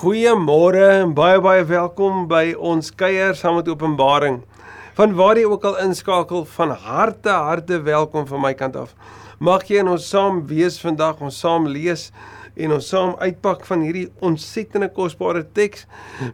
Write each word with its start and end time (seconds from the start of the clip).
Goeiemôre 0.00 0.80
en 1.02 1.10
baie 1.12 1.36
baie 1.44 1.60
welkom 1.68 2.22
by 2.24 2.54
ons 2.56 2.86
kuier 2.88 3.34
saam 3.36 3.58
met 3.58 3.66
Openbaring. 3.68 4.38
Van 4.96 5.12
waar 5.18 5.36
jy 5.36 5.42
ook 5.44 5.66
al 5.68 5.76
inskakel, 5.82 6.46
van 6.54 6.72
harte 6.86 7.28
harte 7.28 7.82
welkom 7.84 8.24
van 8.30 8.40
my 8.40 8.54
kant 8.56 8.78
af. 8.80 8.94
Mag 9.44 9.68
jy 9.68 9.82
in 9.82 9.92
ons 9.92 10.06
saam 10.08 10.40
wees 10.48 10.80
vandag, 10.80 11.20
ons 11.20 11.42
saam 11.44 11.68
lees 11.68 12.06
en 12.56 12.72
ons 12.78 12.88
saam 12.94 13.12
uitpak 13.20 13.68
van 13.68 13.84
hierdie 13.84 14.06
ontsettende 14.24 14.88
kosbare 14.88 15.44
teks. 15.44 15.84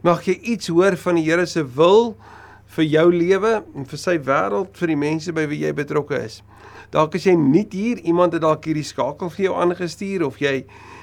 Mag 0.06 0.22
jy 0.30 0.38
iets 0.54 0.70
hoor 0.70 0.94
van 1.02 1.18
die 1.18 1.26
Here 1.26 1.50
se 1.50 1.66
wil 1.66 2.12
vir 2.78 2.86
jou 2.86 3.08
lewe 3.10 3.56
en 3.74 3.90
vir 3.90 4.04
sy 4.04 4.20
wêreld, 4.30 4.78
vir 4.78 4.94
die 4.94 5.02
mense 5.08 5.34
by 5.34 5.50
wie 5.50 5.64
jy 5.64 5.74
betrokke 5.74 6.22
is. 6.22 6.44
Dalk 6.94 7.18
as 7.18 7.26
jy 7.26 7.34
nie 7.34 7.66
hier 7.74 7.98
iemand 8.06 8.38
het 8.38 8.46
dalk 8.46 8.70
hierdie 8.70 8.86
skakel 8.86 9.34
vir 9.34 9.48
jou 9.48 9.58
aangestuur 9.58 10.30
of 10.30 10.38
jy 10.38 10.60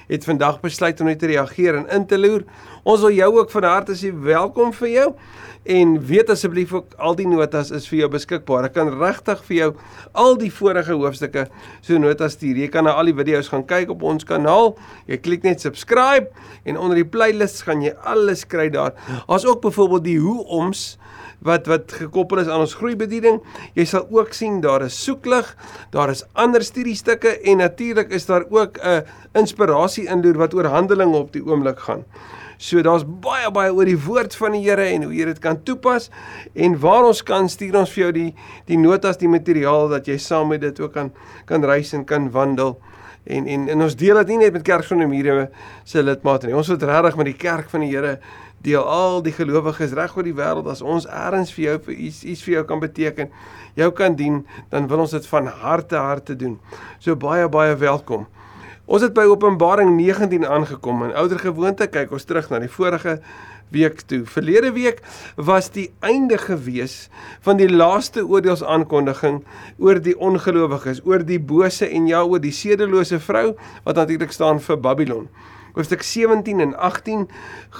het 0.09 0.25
vandag 0.27 0.59
besluit 0.63 0.99
om 1.01 1.07
net 1.07 1.19
te 1.19 1.29
reageer 1.31 1.75
en 1.79 1.87
in 1.95 2.05
te 2.07 2.17
loer. 2.17 2.43
Ons 2.83 3.01
wil 3.05 3.15
jou 3.15 3.29
ook 3.39 3.51
van 3.51 3.69
harte 3.69 3.95
sê 3.95 4.11
welkom 4.11 4.73
vir 4.75 4.89
jou 4.89 5.09
en 5.63 5.93
weet 6.05 6.29
asseblief 6.29 6.73
ook 6.75 6.95
al 6.99 7.15
die 7.15 7.27
notas 7.27 7.71
is 7.71 7.85
vir 7.87 8.01
jou 8.01 8.09
beskikbaar. 8.17 8.67
Ek 8.67 8.75
kan 8.75 8.91
regtig 8.99 9.43
vir 9.47 9.57
jou 9.57 9.69
al 10.19 10.35
die 10.39 10.51
vorige 10.51 10.97
hoofstukke 10.99 11.45
so 11.79 11.99
notas 12.01 12.35
stuur. 12.35 12.59
Jy 12.59 12.67
kan 12.73 12.83
na 12.87 12.97
al 12.99 13.07
die 13.07 13.15
video's 13.15 13.47
gaan 13.51 13.63
kyk 13.67 13.93
op 13.95 14.03
ons 14.03 14.27
kanaal. 14.27 14.73
Jy 15.07 15.21
klik 15.23 15.47
net 15.47 15.63
subscribe 15.63 16.27
en 16.67 16.79
onder 16.79 16.99
die 16.99 17.07
playlist 17.07 17.63
gaan 17.67 17.83
jy 17.85 17.93
alles 18.03 18.43
kry 18.43 18.67
daar. 18.73 18.91
Daar's 19.29 19.47
ook 19.47 19.63
byvoorbeeld 19.63 20.07
die 20.09 20.19
hoe 20.19 20.41
oms 20.51 20.97
wat 21.43 21.67
wat 21.67 21.91
gekoppel 21.99 22.41
is 22.43 22.47
aan 22.47 22.63
ons 22.65 22.75
groeibediening. 22.79 23.41
Jy 23.77 23.85
sal 23.89 24.07
ook 24.09 24.33
sien 24.33 24.61
daar 24.63 24.85
is 24.87 24.97
soeklig, 25.03 25.55
daar 25.91 26.09
is 26.13 26.23
ander 26.33 26.63
studiestukke 26.63 27.39
en 27.41 27.63
natuurlik 27.63 28.13
is 28.15 28.25
daar 28.25 28.45
ook 28.49 28.79
'n 28.79 29.03
inspirasie 29.33 30.07
inloer 30.07 30.37
wat 30.37 30.53
oor 30.53 30.65
handelinge 30.65 31.17
op 31.17 31.31
die 31.33 31.45
oomblik 31.45 31.79
gaan. 31.79 32.05
So 32.57 32.81
daar's 32.81 33.03
baie 33.05 33.51
baie 33.51 33.73
oor 33.73 33.85
die 33.85 33.99
woord 33.99 34.35
van 34.35 34.51
die 34.51 34.63
Here 34.63 34.85
en 34.85 35.03
hoe 35.03 35.13
jy 35.13 35.25
dit 35.25 35.39
kan 35.39 35.63
toepas 35.63 36.09
en 36.53 36.79
waar 36.79 37.03
ons 37.03 37.23
kan 37.23 37.49
stuur 37.49 37.75
ons 37.75 37.91
vir 37.91 38.03
jou 38.03 38.11
die 38.11 38.35
die 38.69 38.77
notas, 38.77 39.17
die 39.17 39.27
materiaal 39.27 39.89
dat 39.89 40.07
jy 40.07 40.17
saam 40.17 40.47
met 40.53 40.61
dit 40.61 40.79
ook 40.79 40.93
kan 40.93 41.11
kan 41.45 41.63
reis 41.63 41.93
en 41.93 42.05
kan 42.05 42.31
wandel. 42.31 42.77
En 43.23 43.47
en 43.47 43.67
en 43.69 43.81
ons 43.81 43.95
deel 43.95 44.15
dit 44.15 44.33
nie 44.33 44.37
net 44.37 44.53
met 44.53 44.63
kerk 44.67 44.87
die 44.87 45.07
mure 45.07 45.49
se 45.83 46.03
lidmate 46.03 46.47
nie. 46.47 46.55
Ons 46.55 46.67
wil 46.67 46.77
regtig 46.77 47.15
met 47.19 47.25
die 47.25 47.37
kerk 47.39 47.69
van 47.69 47.85
die 47.85 47.91
Here 47.91 48.19
deel 48.63 48.83
al 48.83 49.21
die 49.23 49.33
gelowiges 49.35 49.95
reg 49.97 50.15
oor 50.17 50.27
die 50.27 50.35
wêreld 50.35 50.67
as 50.71 50.81
ons 50.81 51.07
eers 51.07 51.51
vir 51.55 51.63
jou 51.65 51.77
vir 51.87 51.95
iets 52.07 52.23
iets 52.23 52.43
vir 52.45 52.57
jou 52.57 52.63
kan 52.69 52.79
beteken, 52.83 53.31
jou 53.79 53.89
kan 53.91 54.15
dien, 54.15 54.43
dan 54.71 54.87
wil 54.87 55.03
ons 55.05 55.15
dit 55.15 55.27
van 55.27 55.49
harte 55.63 55.99
harte 55.99 56.35
doen. 56.35 56.59
So 56.99 57.15
baie 57.15 57.49
baie 57.49 57.75
welkom. 57.75 58.27
Ons 58.83 59.05
het 59.05 59.13
by 59.15 59.23
Openbaring 59.31 59.93
19 59.95 60.43
aangekom 60.43 61.05
en 61.05 61.13
ouer 61.15 61.39
gewoonte 61.39 61.87
kyk 61.87 62.11
ons 62.11 62.25
terug 62.27 62.49
na 62.51 62.59
die 62.59 62.71
vorige 62.71 63.19
week 63.73 64.03
toe. 64.07 64.21
Verlede 64.29 64.73
week 64.75 64.99
was 65.35 65.69
die 65.73 65.87
einde 66.03 66.37
gewees 66.37 67.07
van 67.45 67.57
die 67.61 67.69
laaste 67.71 68.25
oordeelsaankondiging 68.27 69.41
oor 69.79 70.01
die 70.03 70.15
ongelowiges, 70.19 71.01
oor 71.07 71.23
die 71.25 71.39
bose 71.39 71.87
en 71.87 72.07
ja 72.11 72.25
oor 72.27 72.43
die 72.43 72.53
sedelose 72.53 73.19
vrou 73.23 73.53
wat 73.87 73.99
natuurlik 73.99 74.35
staan 74.35 74.61
vir 74.63 74.79
Babylon. 74.83 75.27
Hoofstuk 75.73 76.03
17 76.05 76.59
en 76.61 76.75
18 76.77 77.27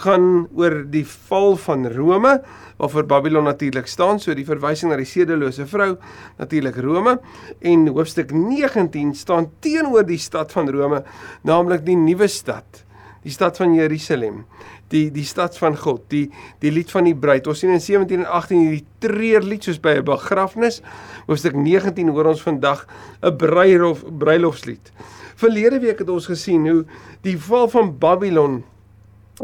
gaan 0.03 0.47
oor 0.57 0.79
die 0.89 1.05
val 1.29 1.57
van 1.61 1.85
Rome 1.93 2.39
waarvoor 2.81 3.05
Babylon 3.05 3.45
natuurlik 3.45 3.87
staan, 3.87 4.19
so 4.19 4.33
die 4.33 4.47
verwysing 4.47 4.91
na 4.91 4.97
die 4.97 5.07
sedelose 5.07 5.67
vrou, 5.69 5.93
natuurlik 6.39 6.79
Rome 6.81 7.19
en 7.61 7.85
hoofstuk 7.93 8.33
19 8.33 9.13
staan 9.15 9.51
teenoor 9.61 10.07
die 10.09 10.17
stad 10.17 10.51
van 10.55 10.71
Rome, 10.73 11.03
naamlik 11.45 11.85
die 11.85 11.97
nuwe 11.99 12.27
stad, 12.27 12.81
die 13.23 13.31
stad 13.31 13.61
van 13.61 13.75
Jerusalem, 13.77 14.43
die 14.91 15.07
die 15.13 15.25
stad 15.25 15.55
van 15.61 15.77
God, 15.77 16.03
die 16.11 16.25
die 16.63 16.73
lied 16.73 16.91
van 16.91 17.07
die 17.07 17.15
bruid. 17.15 17.47
Ons 17.47 17.63
sien 17.63 17.73
in 17.73 17.81
17 17.81 18.23
en 18.23 18.29
18 18.41 18.63
hierdie 18.65 18.85
treurlied 19.05 19.63
soos 19.63 19.79
by 19.79 19.99
'n 19.99 20.05
begrafnis. 20.05 20.81
Hoofstuk 21.27 21.55
19 21.55 22.09
hoor 22.09 22.33
ons 22.33 22.41
vandag 22.41 22.87
'n 23.21 23.37
bruilof 23.37 24.03
bruilofslied. 24.03 24.91
Verlede 25.35 25.79
week 25.83 25.99
het 26.03 26.09
ons 26.09 26.29
gesien 26.29 26.67
hoe 26.69 26.83
die 27.25 27.37
val 27.37 27.69
van 27.71 27.93
Babylon 27.99 28.61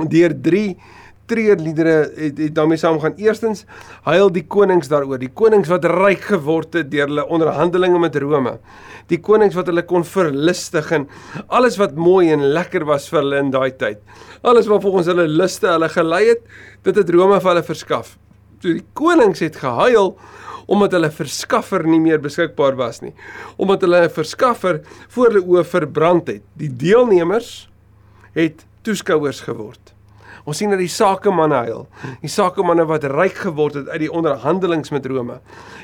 deur 0.10 0.36
3 0.42 0.78
treurliedere 1.30 1.96
het, 2.16 2.38
het 2.38 2.56
daarmee 2.56 2.80
saamgaan. 2.82 3.18
Eerstens 3.22 3.66
huil 4.08 4.32
die 4.34 4.46
konings 4.50 4.90
daaroor, 4.92 5.20
die 5.22 5.32
konings 5.34 5.70
wat 5.72 5.86
ryk 5.90 6.26
geword 6.32 6.78
het 6.80 6.90
deur 6.92 7.10
hulle 7.10 7.26
onderhandelinge 7.30 8.02
met 8.02 8.18
Rome. 8.22 8.56
Die 9.12 9.20
konings 9.22 9.58
wat 9.58 9.70
hulle 9.70 9.86
kon 9.90 10.06
verlustig 10.06 10.92
en 10.96 11.08
alles 11.48 11.80
wat 11.82 11.98
mooi 11.98 12.30
en 12.34 12.46
lekker 12.56 12.86
was 12.90 13.10
vir 13.12 13.22
hulle 13.22 13.44
in 13.44 13.54
daai 13.54 13.72
tyd. 13.78 14.02
Alles 14.42 14.70
wat 14.72 14.84
volgens 14.86 15.12
hulle 15.12 15.28
luste 15.30 15.70
hulle 15.70 15.90
gelei 15.94 16.24
het, 16.32 16.44
dit 16.88 17.02
het 17.02 17.14
Rome 17.14 17.40
vir 17.40 17.54
hulle 17.54 17.66
verskaf. 17.68 18.16
So 18.60 18.74
die 18.74 18.86
konings 18.98 19.42
het 19.44 19.62
gehuil 19.62 20.16
omdat 20.70 20.94
hulle 20.98 21.10
verskaffer 21.12 21.86
nie 21.88 22.00
meer 22.02 22.22
beskikbaar 22.22 22.78
was 22.80 23.02
nie. 23.02 23.14
Omdat 23.58 23.82
hulle 23.82 24.04
'n 24.06 24.10
verskaffer 24.10 24.82
voor 25.10 25.32
hulle 25.32 25.46
oë 25.46 25.66
verbrand 25.66 26.28
het. 26.28 26.44
Die 26.58 26.70
deelnemers 26.70 27.70
het 28.34 28.66
toeskouers 28.84 29.42
geword. 29.42 29.94
Ons 30.46 30.58
sien 30.58 30.70
dat 30.70 30.80
die 30.80 30.90
sakemanne 30.90 31.56
huil. 31.68 31.88
Die 32.22 32.32
sakemanne 32.32 32.86
wat 32.90 33.04
ryk 33.04 33.36
geword 33.36 33.74
het 33.74 33.90
uit 33.90 34.00
die 34.00 34.12
onderhandelings 34.12 34.90
met 34.90 35.06
Rome. 35.06 35.40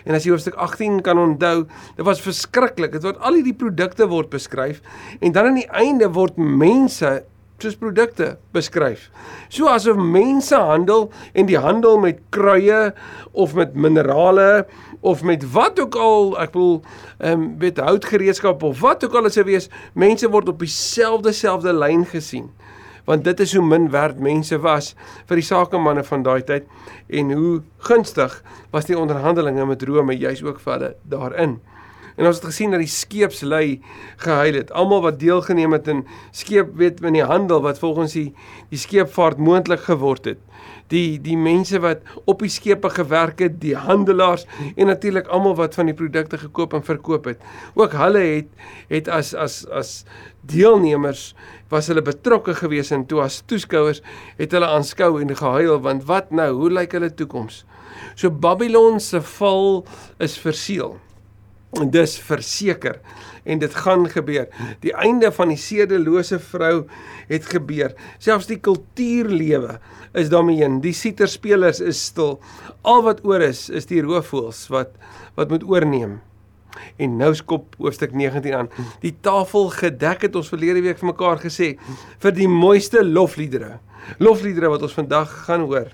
En 0.05 0.15
as 0.15 0.25
jy 0.25 0.31
hoofstuk 0.31 0.55
18 0.55 1.01
kan 1.05 1.19
onthou, 1.19 1.67
dit 1.95 2.05
was 2.05 2.21
verskriklik. 2.21 2.91
Dit 2.91 3.03
word 3.03 3.19
al 3.19 3.33
hierdie 3.33 3.57
produkte 3.57 4.07
word 4.07 4.29
beskryf 4.29 4.81
en 5.19 5.31
dan 5.31 5.51
aan 5.51 5.59
die 5.59 5.69
einde 5.69 6.09
word 6.09 6.37
mense 6.37 7.23
soos 7.63 7.77
produkte 7.79 8.35
beskryf. 8.55 9.07
So 9.49 9.69
asof 9.71 9.99
mense 9.99 10.55
handel 10.55 11.07
en 11.33 11.47
die 11.49 11.59
handel 11.59 11.97
met 12.03 12.19
kruie 12.35 12.91
of 13.31 13.55
met 13.55 13.75
minerale 13.75 14.65
of 15.05 15.23
met 15.23 15.43
wat 15.53 15.79
ook 15.79 15.95
al, 15.95 16.33
ek 16.41 16.51
bedoel, 16.55 16.79
ehm 17.19 17.31
um, 17.31 17.49
met 17.61 17.77
houtgereedskap 17.77 18.63
of 18.63 18.79
wat 18.81 19.05
ook 19.05 19.15
al 19.15 19.29
dit 19.29 19.37
sou 19.37 19.45
wees, 19.45 19.69
mense 19.93 20.29
word 20.29 20.49
op 20.49 20.59
dieselfde 20.59 21.31
selfde 21.31 21.73
lyn 21.73 22.05
gesien. 22.09 22.49
Want 23.05 23.23
dit 23.23 23.39
is 23.39 23.53
hoe 23.53 23.61
min 23.65 23.89
werd 23.93 24.19
mense 24.19 24.57
was 24.59 24.95
vir 25.29 25.37
die 25.37 25.45
sakemanne 25.45 26.03
van 26.03 26.25
daai 26.25 26.41
tyd 26.43 26.65
en 27.13 27.31
hoe 27.37 27.61
gunstig 27.85 28.39
was 28.73 28.89
die 28.89 28.97
onderhandelinge 28.97 29.65
met 29.65 29.83
Rome 29.85 30.17
juis 30.17 30.41
ook 30.43 30.59
vir 30.59 30.73
hulle 30.73 30.91
daarin. 31.03 31.59
En 32.15 32.29
ons 32.29 32.37
het 32.39 32.47
gesien 32.47 32.71
dat 32.71 32.79
die 32.79 32.91
skeepslui 32.91 33.81
gehuil 34.23 34.55
het. 34.61 34.71
Almal 34.71 35.01
wat 35.03 35.19
deelgeneem 35.19 35.75
het 35.75 35.87
in 35.91 36.05
skeep 36.31 36.71
weet 36.79 37.01
in 37.03 37.17
die 37.17 37.25
handel 37.27 37.59
wat 37.65 37.79
volgens 37.81 38.15
die 38.15 38.29
die 38.71 38.79
skeepvaart 38.79 39.41
moontlik 39.41 39.83
geword 39.89 40.29
het. 40.31 40.39
Die 40.93 41.19
die 41.21 41.35
mense 41.37 41.81
wat 41.83 42.05
op 42.23 42.39
die 42.45 42.51
skepe 42.51 42.89
gewerk 42.93 43.43
het, 43.43 43.59
die 43.59 43.75
handelaars 43.75 44.45
en 44.75 44.87
natuurlik 44.87 45.27
almal 45.27 45.57
wat 45.59 45.75
van 45.75 45.91
die 45.91 45.97
produkte 45.97 46.39
gekoop 46.39 46.73
en 46.77 46.87
verkoop 46.87 47.27
het. 47.33 47.43
Ook 47.75 47.97
hulle 47.99 48.23
het 48.23 48.65
het 48.89 49.11
as 49.11 49.33
as 49.35 49.65
as 49.67 49.93
deelnemers 50.47 51.33
was 51.69 51.89
hulle 51.91 52.05
betrokke 52.05 52.55
gewees 52.55 52.93
en 52.95 53.03
toe 53.09 53.25
as 53.25 53.41
toeskouers 53.49 54.03
het 54.39 54.55
hulle 54.55 54.69
aanskou 54.71 55.17
en 55.19 55.35
gehuil 55.35 55.81
want 55.83 56.05
wat 56.07 56.31
nou, 56.31 56.51
hoe 56.61 56.71
lyk 56.71 56.95
hulle 56.95 57.11
toekoms? 57.11 57.65
So 58.15 58.31
Babylon 58.31 58.99
se 58.99 59.19
val 59.35 59.83
is 60.23 60.37
verseël 60.39 60.95
dis 61.83 62.17
verseker 62.23 62.99
en 63.45 63.59
dit 63.61 63.75
gaan 63.75 64.07
gebeur. 64.09 64.47
Die 64.81 64.93
einde 64.97 65.31
van 65.35 65.51
die 65.53 65.59
sedelose 65.59 66.39
vrou 66.41 66.85
het 67.29 67.49
gebeur. 67.51 67.93
Selfs 68.17 68.49
die 68.49 68.59
kultuurlewe 68.63 69.79
is 70.17 70.31
daarmee 70.33 70.63
heen. 70.63 70.79
Die 70.81 70.95
sieterspelers 70.95 71.81
is 71.83 72.01
stil. 72.11 72.39
Al 72.81 73.03
wat 73.05 73.23
oor 73.27 73.43
is 73.45 73.67
is 73.69 73.89
die 73.91 74.01
roofvoëls 74.05 74.65
wat 74.73 74.95
wat 75.35 75.51
moet 75.51 75.65
oorneem. 75.67 76.21
En 76.99 77.17
nou 77.19 77.31
skop 77.35 77.75
hoofstuk 77.79 78.15
19 78.15 78.55
aan. 78.55 78.71
Die 79.03 79.13
tafel 79.23 79.69
gedek 79.75 80.25
het 80.27 80.35
ons 80.35 80.51
verlede 80.51 80.83
week 80.83 80.99
vir 81.01 81.11
mekaar 81.11 81.43
gesê 81.43 81.75
vir 82.23 82.35
die 82.35 82.49
mooiste 82.51 83.03
lofliedere. 83.03 83.77
Lofliedere 84.19 84.71
wat 84.73 84.83
ons 84.87 84.95
vandag 84.95 85.31
gaan 85.45 85.67
hoor. 85.69 85.91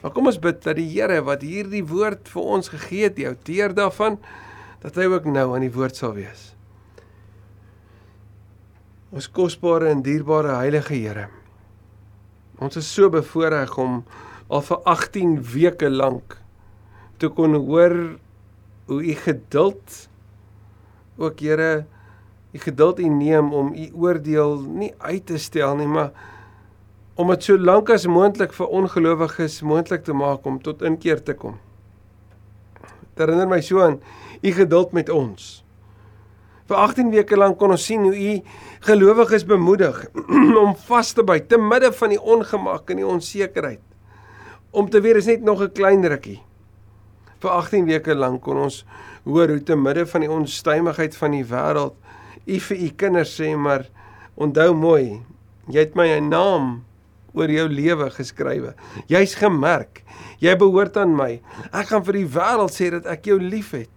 Maar 0.00 0.14
kom 0.16 0.30
ons 0.30 0.38
bid 0.40 0.62
dat 0.64 0.78
die 0.78 0.88
Here 0.88 1.20
wat 1.26 1.42
hierdie 1.44 1.84
woord 1.84 2.30
vir 2.32 2.52
ons 2.56 2.70
gegee 2.72 3.08
het, 3.08 3.18
die 3.18 3.28
outeur 3.28 3.74
daarvan 3.76 4.16
dat 4.80 4.96
hy 4.96 5.06
ook 5.12 5.28
nou 5.28 5.46
aan 5.54 5.66
die 5.66 5.74
woord 5.74 5.98
sal 5.98 6.14
wees. 6.16 6.50
Ons 9.10 9.28
kosbare 9.28 9.90
en 9.90 10.02
dierbare 10.06 10.54
heilige 10.60 10.94
Here. 10.94 11.28
Ons 12.60 12.78
is 12.78 12.88
so 12.88 13.10
bevoorreg 13.10 13.72
om 13.80 14.02
al 14.48 14.62
vir 14.66 14.82
18 14.92 15.38
weke 15.54 15.90
lank 15.90 16.36
te 17.20 17.28
kon 17.28 17.56
hoor 17.56 17.96
hoe 18.90 19.00
u 19.04 19.14
geduld 19.24 19.96
ook 21.20 21.40
Here 21.40 21.86
u 22.52 22.58
geduld 22.58 22.98
u 22.98 23.08
neem 23.08 23.52
om 23.54 23.74
u 23.74 23.90
oordeel 23.94 24.60
nie 24.60 24.94
uit 24.98 25.26
te 25.26 25.38
stel 25.38 25.76
nie, 25.76 25.86
maar 25.86 26.10
om 27.14 27.28
dit 27.30 27.44
so 27.44 27.58
lank 27.58 27.90
as 27.94 28.08
moontlik 28.10 28.54
vir 28.56 28.72
ongelowiges 28.80 29.60
moontlik 29.62 30.02
te 30.04 30.16
maak 30.16 30.46
om 30.46 30.58
tot 30.62 30.82
inkeer 30.82 31.22
te 31.22 31.34
kom. 31.34 31.58
Dit 32.80 33.22
herinner 33.22 33.48
my 33.50 33.60
so 33.62 33.82
aan 33.84 34.00
u 34.42 34.52
geduld 34.52 34.92
met 34.96 35.10
ons. 35.12 35.64
Vir 36.70 36.76
18 36.76 37.10
weke 37.10 37.36
lank 37.36 37.58
kon 37.58 37.74
ons 37.74 37.84
sien 37.84 38.02
hoe 38.06 38.14
u 38.14 38.34
gelowiges 38.86 39.44
bemoedig 39.44 40.04
om 40.62 40.76
vas 40.86 41.12
te 41.12 41.24
byt 41.26 41.48
te 41.50 41.58
midde 41.58 41.90
van 41.92 42.14
die 42.14 42.20
ongemak 42.20 42.90
en 42.90 43.02
die 43.02 43.06
onsekerheid. 43.06 43.82
Om 44.70 44.90
te 44.90 45.00
weet 45.02 45.18
is 45.22 45.26
net 45.26 45.42
nog 45.42 45.62
'n 45.62 45.72
klein 45.74 46.06
rukkie. 46.06 46.40
Vir 47.40 47.50
18 47.50 47.86
weke 47.86 48.14
lank 48.14 48.42
kon 48.42 48.56
ons 48.56 48.84
hoor 49.24 49.48
hoe 49.48 49.62
te 49.62 49.76
midde 49.76 50.06
van 50.06 50.20
die 50.20 50.30
onstuimigheid 50.30 51.16
van 51.16 51.30
die 51.30 51.44
wêreld 51.44 51.96
u 52.46 52.58
vir 52.58 52.76
u 52.76 52.88
kinders 52.96 53.32
sê 53.40 53.54
maar 53.56 53.86
onthou 54.40 54.72
mooi, 54.74 55.20
jy 55.68 55.84
het 55.84 55.96
my 55.98 56.08
naam 56.24 56.80
oor 57.36 57.50
jou 57.52 57.66
lewe 57.70 58.08
geskrywe. 58.10 58.74
Jy's 59.10 59.36
gemerk. 59.38 60.02
Jy 60.42 60.56
behoort 60.58 60.96
aan 60.98 61.12
my. 61.14 61.36
Ek 61.70 61.92
gaan 61.92 62.04
vir 62.06 62.18
die 62.18 62.30
wêreld 62.34 62.74
sê 62.74 62.90
dat 62.96 63.06
ek 63.10 63.28
jou 63.30 63.38
liefhet. 63.38 63.92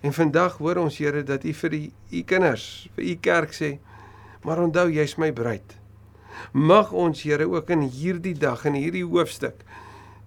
En 0.00 0.14
vandag 0.14 0.58
hoor 0.62 0.78
ons 0.84 0.98
Here 0.98 1.24
dat 1.26 1.44
U 1.44 1.52
vir 1.52 1.74
die 1.74 1.84
U 2.12 2.22
kinders, 2.22 2.88
vir 2.96 3.04
U 3.04 3.16
kerk 3.22 3.54
sê, 3.56 3.76
maar 4.44 4.62
onthou 4.62 4.86
jy's 4.92 5.16
my 5.18 5.32
bruid. 5.34 5.74
Mag 6.52 6.92
ons 6.92 7.24
Here 7.26 7.48
ook 7.50 7.70
in 7.74 7.88
hierdie 7.90 8.36
dag 8.38 8.64
en 8.68 8.78
hierdie 8.78 9.06
hoofstuk 9.06 9.64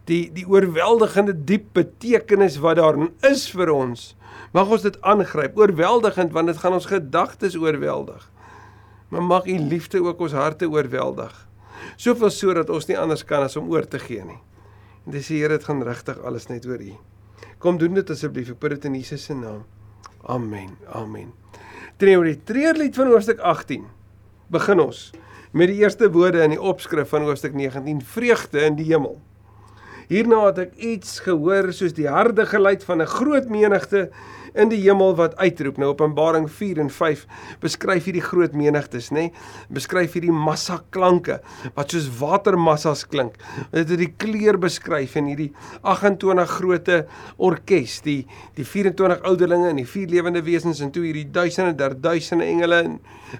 die 0.09 0.29
die 0.33 0.45
oorweldigende 0.50 1.35
diep 1.35 1.71
betekenis 1.77 2.57
wat 2.63 2.79
daarin 2.79 3.12
is 3.27 3.47
vir 3.53 3.71
ons, 3.73 4.12
mag 4.56 4.71
ons 4.71 4.85
dit 4.85 4.97
aangryp. 5.07 5.57
Oorweldigend 5.59 6.33
want 6.35 6.51
dit 6.51 6.62
gaan 6.62 6.77
ons 6.77 6.89
gedagtes 6.89 7.57
oorweldig. 7.59 8.27
Maar 9.12 9.27
mag 9.27 9.47
U 9.47 9.57
liefde 9.59 10.01
ook 10.03 10.21
ons 10.27 10.35
harte 10.38 10.69
oorweldig. 10.71 11.33
Soveel 11.97 12.31
sodat 12.31 12.69
ons 12.69 12.88
nie 12.88 12.97
anders 12.97 13.25
kan 13.27 13.44
as 13.44 13.57
om 13.59 13.69
oor 13.71 13.88
te 13.88 14.00
gee 14.00 14.23
nie. 14.25 14.39
En 15.06 15.18
dis 15.18 15.31
die 15.31 15.41
Here 15.41 15.57
dit 15.57 15.68
gaan 15.68 15.83
regtig 15.83 16.19
alles 16.23 16.50
net 16.50 16.65
oor 16.69 16.81
U. 16.81 16.95
Kom 17.62 17.78
doen 17.78 17.94
dit 17.94 18.10
asseblief. 18.10 18.50
Ek 18.56 18.60
bid 18.60 18.74
dit 18.75 18.86
in 18.90 18.96
Jesus 18.98 19.28
se 19.30 19.36
naam. 19.38 19.62
Amen. 20.25 20.74
Amen. 20.98 21.30
Treurie, 22.02 22.40
treurlied 22.44 22.96
van 22.98 23.12
hoofstuk 23.13 23.40
18. 23.46 23.84
Begin 24.52 24.81
ons 24.81 25.12
met 25.54 25.68
die 25.69 25.81
eerste 25.84 26.08
woorde 26.12 26.42
in 26.42 26.56
die 26.56 26.62
opskrif 26.62 27.12
van 27.13 27.28
hoofstuk 27.28 27.54
19: 27.54 28.02
Vreugde 28.02 28.63
in 28.66 28.80
die 28.80 28.88
hemel. 28.90 29.19
Hierna 30.10 30.42
het 30.48 30.58
ek 30.66 30.74
iets 30.81 31.19
gehoor 31.24 31.69
soos 31.75 31.94
die 31.96 32.10
harde 32.10 32.48
geluid 32.50 32.84
van 32.84 33.02
'n 33.02 33.13
groot 33.13 33.48
menigte 33.50 34.10
in 34.53 34.71
die 34.71 34.80
hemel 34.83 35.15
wat 35.19 35.36
uitroep. 35.39 35.80
Nou 35.81 35.92
Openbaring 35.94 36.48
4 36.51 36.81
en 36.83 36.92
5 36.94 37.25
beskryf 37.63 38.07
hierdie 38.09 38.24
groot 38.24 38.56
menigtes, 38.57 39.09
nê? 39.12 39.27
Nee? 39.30 39.33
Beskryf 39.74 40.15
hierdie 40.18 40.33
massa 40.33 40.81
klanke 40.94 41.39
wat 41.75 41.94
soos 41.94 42.09
watermassas 42.19 43.06
klink. 43.09 43.38
Dit 43.71 43.94
het 43.94 44.01
die 44.01 44.12
kleur 44.21 44.59
beskryf 44.62 45.15
in 45.19 45.31
hierdie 45.31 45.50
28 45.88 46.56
groote 46.57 47.01
orkes, 47.38 48.00
die 48.06 48.21
die 48.57 48.68
24 48.68 49.25
ouderlinge 49.27 49.71
en 49.71 49.81
die 49.81 49.88
vier 49.89 50.12
lewende 50.12 50.44
wesens 50.45 50.81
en 50.83 50.92
toe 50.94 51.06
hierdie 51.07 51.27
duisende 51.31 51.75
der 51.80 51.95
duisende 51.97 52.47
engele 52.50 52.81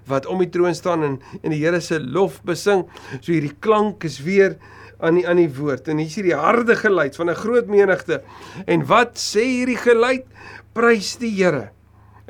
wat 0.10 0.28
om 0.30 0.42
die 0.42 0.50
troon 0.52 0.76
staan 0.78 1.04
en 1.04 1.18
in 1.42 1.54
die 1.54 1.62
Here 1.62 1.82
se 1.82 2.00
lof 2.00 2.40
besing. 2.48 2.88
So 3.20 3.32
hierdie 3.34 3.56
klank 3.60 4.06
is 4.08 4.22
weer 4.26 4.58
aan 5.02 5.18
die 5.20 5.28
aan 5.28 5.42
die 5.42 5.50
woord 5.50 5.88
en 5.88 5.98
hier 5.98 6.08
is 6.08 6.16
hierdie 6.16 6.38
harde 6.38 6.76
geluid 6.76 7.16
van 7.16 7.30
'n 7.30 7.36
groot 7.36 7.68
menigte. 7.68 8.22
En 8.66 8.86
wat 8.86 9.18
sê 9.18 9.44
hierdie 9.44 9.78
geluid? 9.78 10.26
prys 10.74 11.16
die 11.22 11.32
Here. 11.36 11.70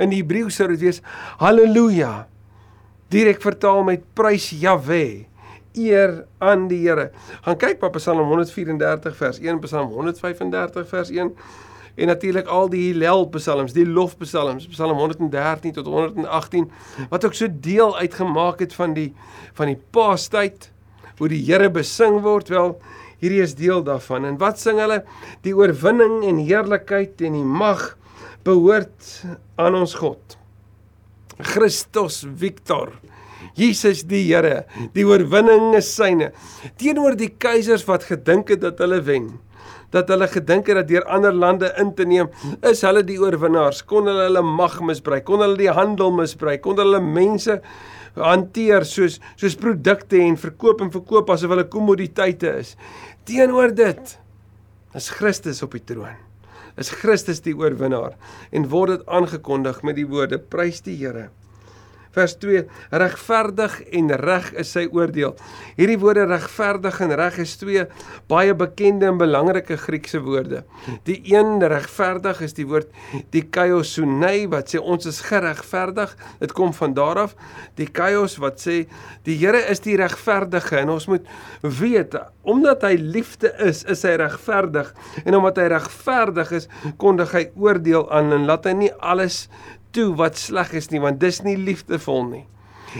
In 0.01 0.13
die 0.13 0.21
Hebreë 0.21 0.51
sou 0.53 0.67
dit 0.71 0.81
wees 0.81 1.01
haleluja. 1.41 2.27
Direk 3.13 3.41
vertaal 3.43 3.83
met 3.87 4.05
prys 4.17 4.49
Jahwe. 4.61 5.27
Eer 5.77 6.25
aan 6.39 6.67
die 6.71 6.81
Here. 6.87 7.11
Gaan 7.45 7.57
kyk 7.57 7.83
op 7.83 7.97
Psalm 7.99 8.23
134 8.27 9.15
vers 9.15 9.39
1, 9.39 9.59
Psalm 9.67 9.91
135 9.93 10.87
vers 10.89 11.11
1 11.11 11.35
en 11.95 12.07
natuurlik 12.07 12.47
al 12.47 12.69
die 12.71 12.85
Hillel 12.87 13.25
psalms, 13.33 13.73
die 13.75 13.85
lofpsalms, 13.85 14.63
Psalm 14.71 14.95
113 14.97 15.73
tot 15.75 15.89
118 15.91 16.69
wat 17.11 17.25
ook 17.27 17.35
so 17.35 17.51
deel 17.51 17.97
uitgemaak 17.97 18.63
het 18.63 18.73
van 18.73 18.95
die 18.95 19.09
van 19.59 19.73
die 19.73 19.79
Paastyd 19.91 20.69
hoe 21.21 21.29
die 21.29 21.43
Here 21.45 21.69
besing 21.69 22.19
word. 22.25 22.49
Wel, 22.49 22.75
hierdie 23.21 23.43
is 23.45 23.53
deel 23.59 23.83
daarvan. 23.85 24.25
En 24.25 24.39
wat 24.41 24.59
sing 24.61 24.81
hulle? 24.81 25.03
Die 25.45 25.53
oorwinning 25.53 26.23
en 26.25 26.41
heerlikheid 26.41 27.21
en 27.27 27.37
die 27.37 27.45
mag 27.45 27.91
behoort 28.45 29.21
aan 29.61 29.77
ons 29.77 29.93
God. 30.01 30.37
Christus 31.53 32.23
Victor. 32.25 32.95
Jesus 33.57 34.03
die 34.07 34.23
Here, 34.29 34.63
die 34.95 35.05
oorwinning 35.05 35.75
is 35.77 35.89
syne 35.93 36.31
teenoor 36.79 37.17
die 37.19 37.31
keisers 37.41 37.83
wat 37.87 38.05
gedink 38.09 38.53
het 38.53 38.61
dat 38.63 38.81
hulle 38.81 39.01
wen. 39.05 39.31
Dat 39.91 40.09
hulle 40.11 40.27
gedink 40.31 40.69
het 40.71 40.81
dat 40.81 40.89
deur 40.89 41.05
ander 41.11 41.35
lande 41.35 41.71
in 41.81 41.93
te 41.95 42.05
neem, 42.07 42.31
is 42.67 42.83
hulle 42.87 43.03
die 43.03 43.19
oorwinnaars. 43.21 43.83
Kon 43.87 44.07
hulle 44.07 44.29
hulle 44.29 44.43
mag 44.45 44.79
misbruik, 44.87 45.25
kon 45.27 45.43
hulle 45.43 45.59
die 45.59 45.71
handel 45.71 46.13
misbruik, 46.15 46.63
kon 46.63 46.79
hulle 46.79 47.01
mense 47.03 47.59
hanteer 48.15 48.83
soos 48.87 49.19
soos 49.39 49.55
produkte 49.59 50.19
en 50.19 50.35
verkoop 50.39 50.81
en 50.83 50.91
verkoop 50.91 51.31
asof 51.31 51.53
hulle 51.53 51.69
kommoditeite 51.71 52.57
is. 52.63 52.75
Teenoor 53.27 53.75
dit 53.75 54.17
is 54.95 55.07
Christus 55.15 55.63
op 55.63 55.77
die 55.77 55.85
troon 55.93 56.19
is 56.79 56.91
Christus 57.01 57.41
die 57.43 57.53
oorwinnaar 57.57 58.15
en 58.55 58.69
word 58.71 58.95
dit 58.95 59.07
aangekondig 59.19 59.81
met 59.87 59.97
die 59.99 60.07
woorde 60.07 60.39
prys 60.39 60.81
die 60.85 60.95
Here 60.99 61.29
vers 62.15 62.35
2 62.41 62.63
regverdig 63.03 63.77
en 63.99 64.11
reg 64.21 64.51
is 64.61 64.71
sy 64.75 64.85
oordeel. 64.91 65.35
Hierdie 65.77 65.99
woorde 66.01 66.25
regverdig 66.29 66.99
en 67.05 67.15
reg 67.19 67.39
is 67.43 67.55
twee 67.61 67.85
baie 68.31 68.55
bekende 68.57 69.09
en 69.11 69.19
belangrike 69.19 69.77
Griekse 69.81 70.21
woorde. 70.25 70.63
Die 71.07 71.19
een 71.33 71.59
regverdig 71.61 72.41
is 72.45 72.55
die 72.57 72.67
woord 72.69 72.91
dikaiosune 73.33 74.31
wat 74.51 74.71
sê 74.71 74.79
ons 74.79 75.07
is 75.09 75.21
geregverdig. 75.25 76.13
Dit 76.39 76.53
kom 76.55 76.73
van 76.77 76.93
daar 76.95 77.23
af. 77.25 77.35
Die 77.79 77.87
kaios 77.89 78.37
wat 78.41 78.61
sê 78.63 78.85
die 79.27 79.39
Here 79.41 79.63
is 79.71 79.81
die 79.81 79.97
regverdige 79.97 80.77
en 80.83 80.91
ons 80.93 81.07
moet 81.09 81.25
weet 81.63 82.15
omdat 82.47 82.85
hy 82.85 82.95
liefde 82.97 83.51
is, 83.61 83.83
is 83.89 84.03
hy 84.05 84.15
regverdig 84.21 84.89
en 85.25 85.37
omdat 85.37 85.59
hy 85.61 85.67
regverdig 85.73 86.53
is, 86.57 86.67
kondig 87.01 87.33
hy 87.37 87.43
oordeel 87.55 88.07
aan 88.13 88.33
en 88.35 88.47
laat 88.49 88.65
hy 88.69 88.73
nie 88.77 88.91
alles 88.97 89.43
toe 89.95 90.11
wat 90.19 90.39
sleg 90.39 90.73
is 90.77 90.89
nie, 90.91 91.01
want 91.03 91.19
dis 91.21 91.41
nie 91.45 91.57
liefdevol 91.59 92.25
nie. 92.29 92.45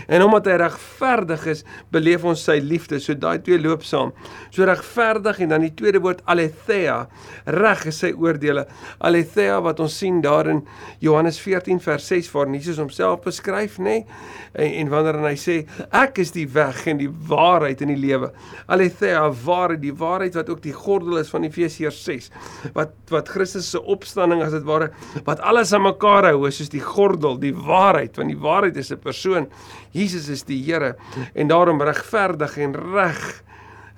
En 0.08 0.22
omdat 0.24 0.48
hy 0.48 0.54
regverdig 0.62 1.46
is, 1.52 1.64
beleef 1.92 2.24
ons 2.24 2.40
sy 2.46 2.58
liefde. 2.64 3.00
So 3.02 3.16
daai 3.18 3.42
twee 3.44 3.60
loop 3.60 3.84
saam. 3.84 4.14
So 4.52 4.66
regverdig 4.68 5.38
en 5.40 5.48
dan 5.54 5.64
die 5.64 5.72
tweede 5.72 6.02
woord 6.04 6.20
aletheia, 6.28 7.06
reg 7.48 7.86
is 7.88 8.02
sy 8.02 8.10
oordeele. 8.12 8.66
Aletheia 9.00 9.56
wat 9.64 9.80
ons 9.80 9.94
sien 10.02 10.20
daar 10.24 10.50
in 10.52 10.60
Johannes 11.00 11.38
14 11.40 11.80
vers 11.80 12.08
6 12.12 12.28
waar 12.34 12.50
Jesus 12.52 12.80
homself 12.82 13.22
beskryf, 13.24 13.78
nê? 13.78 14.02
Nee? 14.02 14.18
En, 14.52 14.74
en 14.82 14.90
wanneer 14.92 15.20
hy 15.24 15.36
sê 15.40 15.56
ek 15.88 16.20
is 16.20 16.34
die 16.34 16.44
weg 16.52 16.82
en 16.92 17.00
die 17.00 17.08
waarheid 17.08 17.80
en 17.80 17.94
die 17.94 18.00
lewe. 18.00 18.28
Aletheia, 18.68 19.24
waarheid, 19.44 19.80
die 19.80 19.94
waarheid 19.96 20.36
wat 20.36 20.50
ook 20.52 20.60
die 20.64 20.76
gordel 20.76 21.22
is 21.22 21.32
van 21.32 21.48
Efesiërs 21.48 22.02
6. 22.04 22.28
Wat 22.76 22.92
wat 23.12 23.28
Christus 23.32 23.70
se 23.72 23.80
opstanding 23.92 24.42
as 24.44 24.52
dit 24.52 24.66
ware 24.68 24.90
wat 25.26 25.40
alles 25.40 25.72
aan 25.72 25.86
mekaar 25.86 26.28
hou, 26.28 26.50
soos 26.52 26.70
die 26.72 26.84
gordel, 26.84 27.38
die 27.40 27.54
waarheid, 27.56 28.16
want 28.20 28.32
die 28.32 28.40
waarheid 28.40 28.76
is 28.76 28.92
'n 28.92 29.00
persoon 29.00 29.48
Jesus 29.92 30.28
is 30.28 30.44
die 30.48 30.60
Here 30.64 30.96
en 31.34 31.48
daarom 31.48 31.80
regverdig 31.80 32.58
en 32.58 32.76
reg 32.94 33.42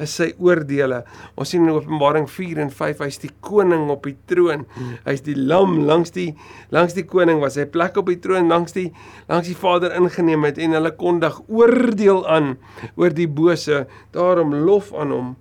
is 0.03 0.15
sy 0.19 0.31
oordeele. 0.43 1.03
Ons 1.39 1.53
sien 1.53 1.63
in 1.65 1.73
Openbaring 1.75 2.27
4 2.31 2.61
en 2.65 2.73
5 2.75 3.03
hy's 3.05 3.21
die 3.23 3.31
koning 3.45 3.87
op 3.93 4.07
die 4.09 4.17
troon. 4.31 4.65
Hy's 5.07 5.25
die 5.27 5.37
lam 5.39 5.81
langs 5.89 6.15
die 6.15 6.33
langs 6.75 6.97
die 6.97 7.07
koning 7.09 7.41
was 7.43 7.59
hy 7.61 7.67
plek 7.71 7.99
op 8.01 8.11
die 8.11 8.19
troon 8.23 8.51
langs 8.51 8.75
die 8.77 8.91
langs 9.31 9.51
die 9.51 9.59
Vader 9.59 9.95
ingeneem 9.99 10.47
het 10.49 10.59
en 10.59 10.77
hulle 10.77 10.95
kondig 10.99 11.39
oordeel 11.47 12.25
aan 12.31 12.55
oor 12.97 13.15
die 13.15 13.29
bose. 13.31 13.85
Daarom 14.17 14.55
lof 14.67 14.93
aan 14.95 15.15
hom 15.15 15.33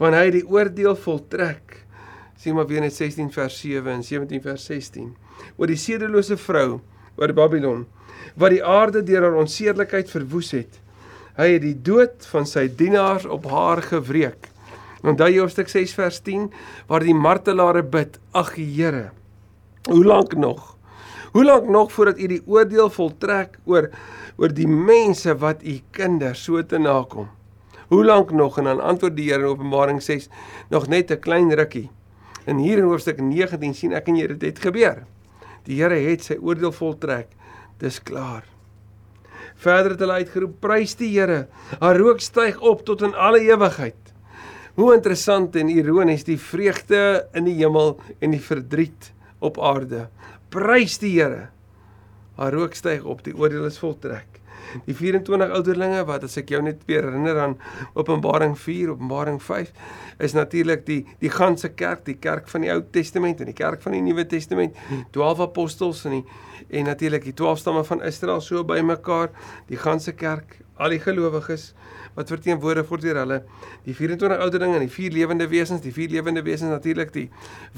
want 0.00 0.16
hy 0.16 0.30
die 0.32 0.46
oordeel 0.48 0.96
voltrek. 0.96 1.82
Sien 2.40 2.56
maar 2.56 2.70
weer 2.70 2.80
net 2.80 2.96
16 2.96 3.28
vers 3.34 3.58
7 3.60 3.98
en 3.98 4.04
17 4.06 4.40
vers 4.44 4.64
16 4.70 5.10
oor 5.56 5.68
die 5.68 5.80
sedelose 5.80 6.38
vrou 6.40 6.80
oor 7.20 7.32
Babylon 7.36 7.84
wat 8.40 8.54
die 8.54 8.62
aarde 8.64 9.02
deur 9.04 9.26
haar 9.26 9.38
onseerlikheid 9.40 10.10
verwoes 10.12 10.52
het. 10.56 10.78
Hy 11.40 11.54
het 11.54 11.62
die 11.64 11.78
dood 11.80 12.26
van 12.28 12.44
sy 12.44 12.66
dienaars 12.76 13.24
op 13.24 13.46
haar 13.48 13.80
gewreek. 13.80 14.50
Onthou 15.00 15.30
jy 15.30 15.38
hoofstuk 15.40 15.70
6 15.72 15.94
vers 15.96 16.18
10 16.26 16.50
waar 16.90 17.00
die 17.00 17.16
martelare 17.16 17.80
bid: 17.80 18.18
"Ag 18.36 18.50
Here, 18.58 19.10
hoe 19.88 20.04
lank 20.04 20.34
nog? 20.36 20.76
Hoe 21.32 21.44
lank 21.44 21.68
nog 21.68 21.92
voordat 21.92 22.18
U 22.18 22.26
die 22.26 22.42
oordeel 22.44 22.90
voltrek 22.90 23.56
oor 23.64 23.88
oor 24.36 24.52
die 24.52 24.68
mense 24.68 25.32
wat 25.40 25.64
U 25.64 25.78
kinders 25.96 26.44
so 26.44 26.60
te 26.60 26.78
nakom? 26.78 27.30
Hoe 27.88 28.04
lank 28.04 28.36
nog?" 28.36 28.58
En 28.58 28.64
dan 28.64 28.80
antwoord 28.80 29.16
die 29.16 29.30
Here 29.32 29.40
in 29.40 29.48
Openbaring 29.48 30.02
6: 30.02 30.28
"Nog 30.68 30.88
net 30.88 31.10
'n 31.10 31.18
klein 31.18 31.54
rukkie." 31.54 31.90
En 32.44 32.56
hier 32.56 32.78
in 32.78 32.84
hoofstuk 32.84 33.20
19 33.20 33.74
sien 33.74 33.92
ek 33.92 34.08
en 34.08 34.16
jy 34.16 34.26
dit 34.26 34.42
het 34.42 34.58
gebeur. 34.58 35.06
Die 35.64 35.80
Here 35.80 36.10
het 36.10 36.22
sy 36.22 36.36
oordeel 36.36 36.72
voltrek 36.72 37.28
dis 37.78 38.02
klaar. 38.02 38.44
Verder 39.60 39.94
het 39.94 40.00
hulle 40.00 40.20
uitgeroep: 40.22 40.60
"Prys 40.60 40.94
die 40.96 41.10
Here! 41.12 41.46
Haar 41.80 41.98
rook 42.00 42.20
styg 42.20 42.60
op 42.60 42.84
tot 42.84 43.02
in 43.02 43.14
alle 43.14 43.40
ewigheid." 43.40 43.96
Hoe 44.74 44.94
interessant 44.94 45.56
en 45.56 45.68
ironies 45.68 46.24
die 46.24 46.38
vreugde 46.38 47.26
in 47.36 47.44
die 47.44 47.58
hemel 47.58 47.98
en 48.20 48.30
die 48.30 48.40
verdriet 48.40 49.12
op 49.38 49.58
aarde. 49.60 50.08
Prys 50.48 50.98
die 51.02 51.12
Here! 51.18 51.48
Haar 52.40 52.54
rook 52.56 52.74
styg 52.74 53.04
op, 53.04 53.24
die 53.24 53.36
oordeel 53.36 53.66
is 53.68 53.78
voltrek. 53.78 54.40
Die 54.86 54.94
24 54.94 55.50
ouderlinge 55.50 56.04
wat 56.08 56.24
as 56.24 56.38
ek 56.40 56.52
jou 56.54 56.60
net 56.62 56.84
weer 56.88 57.04
herinner 57.04 57.40
aan 57.42 57.56
Openbaring 57.98 58.54
4, 58.58 58.94
Openbaring 58.94 59.40
5 59.42 59.72
is 60.22 60.36
natuurlik 60.36 60.86
die 60.86 61.00
die 61.20 61.32
ganse 61.32 61.72
kerk, 61.74 62.04
die 62.06 62.16
kerk 62.16 62.48
van 62.48 62.64
die 62.64 62.70
Ou 62.72 62.80
Testament 62.94 63.42
en 63.42 63.50
die 63.50 63.56
kerk 63.56 63.82
van 63.82 63.96
die 63.96 64.04
Nuwe 64.04 64.24
Testament, 64.30 64.78
12 65.16 65.42
apostels 65.50 66.04
en 66.08 66.20
die 66.20 66.24
en 66.70 66.86
natuurlik 66.86 67.24
die 67.26 67.34
12 67.34 67.58
stamme 67.58 67.84
van 67.84 68.02
Israel 68.06 68.40
so 68.40 68.64
bymekaar, 68.64 69.30
die 69.68 69.78
ganse 69.78 70.12
kerk, 70.12 70.58
al 70.80 70.94
die 70.94 71.02
gelowiges 71.02 71.72
wat 72.16 72.30
verteenwoordig 72.32 72.88
word 72.90 73.04
deur 73.04 73.20
hulle, 73.20 73.38
die 73.86 73.94
24 73.94 74.42
ouderlinge 74.42 74.78
en 74.80 74.84
die 74.86 74.92
vier 74.92 75.14
lewende 75.14 75.46
wesens, 75.50 75.82
die 75.84 75.92
vier 75.94 76.10
lewende 76.10 76.42
wesens 76.46 76.72
natuurlik 76.72 77.12
die 77.14 77.28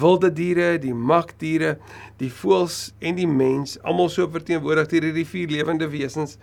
wilde 0.00 0.32
diere, 0.32 0.76
die 0.80 0.94
magdiere, 0.94 1.76
die 2.22 2.30
voëls 2.32 2.92
en 3.04 3.18
die 3.18 3.28
mens, 3.28 3.76
almal 3.84 4.10
so 4.12 4.28
verteenwoordig 4.32 4.88
deur 4.92 5.08
hierdie 5.10 5.28
vier 5.28 5.52
lewende 5.52 5.90
wesens. 5.92 6.38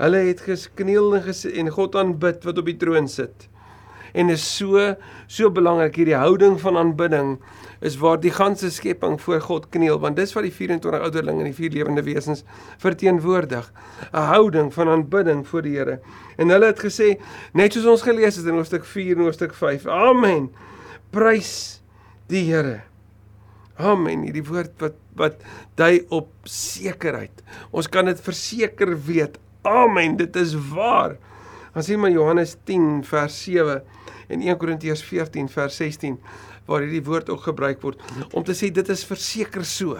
Hulle 0.00 0.24
het 0.26 0.42
geskniel 0.42 1.14
en, 1.18 1.24
ges 1.28 1.44
en 1.46 1.70
God 1.70 1.96
aanbid 2.00 2.44
wat 2.48 2.58
op 2.58 2.70
die 2.70 2.78
troon 2.80 3.10
sit. 3.10 3.51
En 4.12 4.28
is 4.28 4.44
so 4.56 4.94
so 5.26 5.50
belangrik 5.50 5.96
hierdie 5.96 6.18
houding 6.18 6.58
van 6.60 6.76
aanbidding 6.76 7.38
is 7.82 7.96
waar 7.98 8.20
die 8.20 8.32
ganse 8.32 8.70
skepping 8.70 9.16
voor 9.20 9.40
God 9.40 9.68
kniel 9.74 9.98
want 10.02 10.16
dis 10.16 10.34
wat 10.36 10.46
die 10.46 10.54
24 10.54 11.02
ouderlinge 11.02 11.42
en 11.42 11.50
die 11.50 11.56
vier 11.56 11.72
lewende 11.74 12.04
wesens 12.06 12.44
verteenwoordig. 12.82 13.72
'n 14.12 14.28
houding 14.34 14.72
van 14.74 14.88
aanbidding 14.88 15.46
voor 15.48 15.62
die 15.62 15.76
Here. 15.76 16.00
En 16.36 16.48
hulle 16.48 16.66
het 16.66 16.80
gesê 16.80 17.18
net 17.52 17.72
soos 17.72 17.86
ons 17.86 18.02
gelees 18.02 18.36
het 18.36 18.46
in 18.46 18.54
hoofstuk 18.54 18.84
4 18.84 19.16
en 19.16 19.24
hoofstuk 19.24 19.54
5 19.54 19.86
amen. 19.86 20.50
Prys 21.10 21.82
die 22.28 22.44
Here. 22.52 22.82
Amen 23.76 24.22
hierdie 24.22 24.44
woord 24.44 24.72
wat 24.78 24.98
wat 25.16 25.42
dui 25.76 26.04
op 26.08 26.28
sekerheid. 26.48 27.42
Ons 27.70 27.88
kan 27.88 28.04
dit 28.04 28.20
verseker 28.20 28.94
weet. 29.06 29.38
Amen 29.62 30.16
dit 30.16 30.36
is 30.36 30.54
waar. 30.54 31.16
Ons 31.74 31.86
sien 31.86 32.00
maar 32.00 32.12
Johannes 32.12 32.56
10 32.64 33.04
vers 33.04 33.42
7 33.44 33.82
en 34.32 34.42
1 34.42 34.58
Korintiërs 34.60 35.04
14 35.06 35.48
vers 35.52 35.76
16 35.80 36.18
waar 36.66 36.84
hierdie 36.84 37.04
woord 37.04 37.30
ook 37.32 37.44
gebruik 37.50 37.82
word 37.84 38.02
om 38.32 38.44
te 38.46 38.56
sê 38.56 38.70
dit 38.72 38.88
is 38.92 39.04
verseker 39.06 39.64
so. 39.66 39.98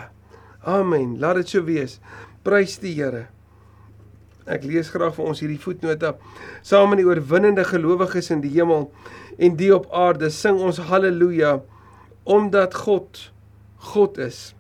Amen. 0.63 1.17
Laat 1.19 1.41
dit 1.43 1.55
so 1.57 1.65
wees. 1.67 1.99
Prys 2.47 2.79
die 2.83 2.95
Here. 2.95 3.27
Ek 4.47 4.65
lees 4.67 4.91
graag 4.91 5.15
vir 5.15 5.29
ons 5.31 5.43
hierdie 5.43 5.61
voetnota. 5.63 6.17
Saam 6.67 6.91
met 6.91 7.03
die 7.03 7.07
oorwinnende 7.07 7.65
gelowiges 7.67 8.31
in 8.35 8.43
die 8.43 8.51
hemel 8.57 8.89
en 9.39 9.59
die 9.59 9.71
op 9.75 9.87
aarde 9.95 10.31
sing 10.35 10.59
ons 10.59 10.81
haleluja 10.91 11.61
omdat 12.23 12.75
God 12.85 13.29
God 13.93 14.19
is. 14.23 14.53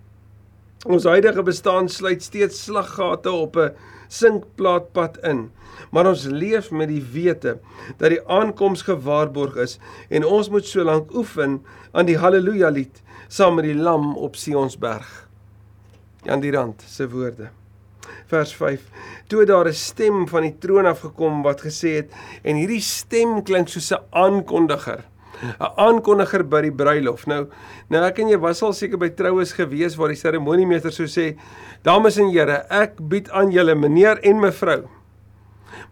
Ons 0.82 1.06
huidige 1.06 1.42
bestaan 1.46 1.88
sluit 1.90 2.24
steeds 2.26 2.64
slaggate 2.66 3.30
op 3.30 3.56
'n 3.56 3.70
sinkplaatpad 4.12 5.18
in. 5.28 5.46
Maar 5.90 6.10
ons 6.12 6.26
leef 6.28 6.70
met 6.70 6.90
die 6.92 7.02
wete 7.12 7.56
dat 7.98 8.12
die 8.12 8.20
aankoms 8.28 8.84
gewaarborg 8.88 9.56
is 9.64 9.78
en 10.12 10.26
ons 10.28 10.50
moet 10.52 10.68
so 10.68 10.84
lank 10.84 11.14
oefen 11.16 11.60
aan 11.92 12.08
die 12.08 12.18
haleluja 12.20 12.70
lied 12.72 13.02
saam 13.32 13.56
met 13.56 13.68
die 13.70 13.78
lam 13.78 14.12
op 14.16 14.36
Sionsberg. 14.36 15.08
Jan 16.26 16.42
die 16.44 16.52
rand 16.52 16.84
se 16.86 17.08
woorde. 17.10 17.48
Vers 18.30 18.52
5. 18.56 18.82
Toe 19.28 19.44
daar 19.44 19.68
'n 19.68 19.72
stem 19.72 20.28
van 20.28 20.42
die 20.42 20.58
troon 20.58 20.86
af 20.86 21.00
gekom 21.00 21.42
wat 21.42 21.60
gesê 21.60 21.96
het 22.00 22.12
en 22.42 22.56
hierdie 22.56 22.80
stem 22.80 23.42
klink 23.42 23.68
soos 23.68 23.92
'n 23.92 24.04
aankondiger 24.10 25.04
'n 25.42 25.72
aankondiger 25.76 26.44
by 26.44 26.62
die 26.62 26.72
bruilof. 26.72 27.26
Nou, 27.26 27.46
nou 27.88 28.04
ek 28.04 28.18
en 28.18 28.28
jy 28.28 28.38
was 28.38 28.62
al 28.62 28.72
seker 28.72 28.98
by 28.98 29.08
troues 29.08 29.52
gewees 29.52 29.96
waar 29.96 30.08
die 30.08 30.20
seremoniemeester 30.20 30.92
sou 30.92 31.06
sê: 31.06 31.36
"Dames 31.82 32.18
en 32.18 32.30
here, 32.30 32.64
ek 32.70 33.00
bied 33.08 33.30
aan 33.30 33.50
julle 33.50 33.74
meneer 33.74 34.18
en 34.22 34.40
mevrou." 34.40 34.88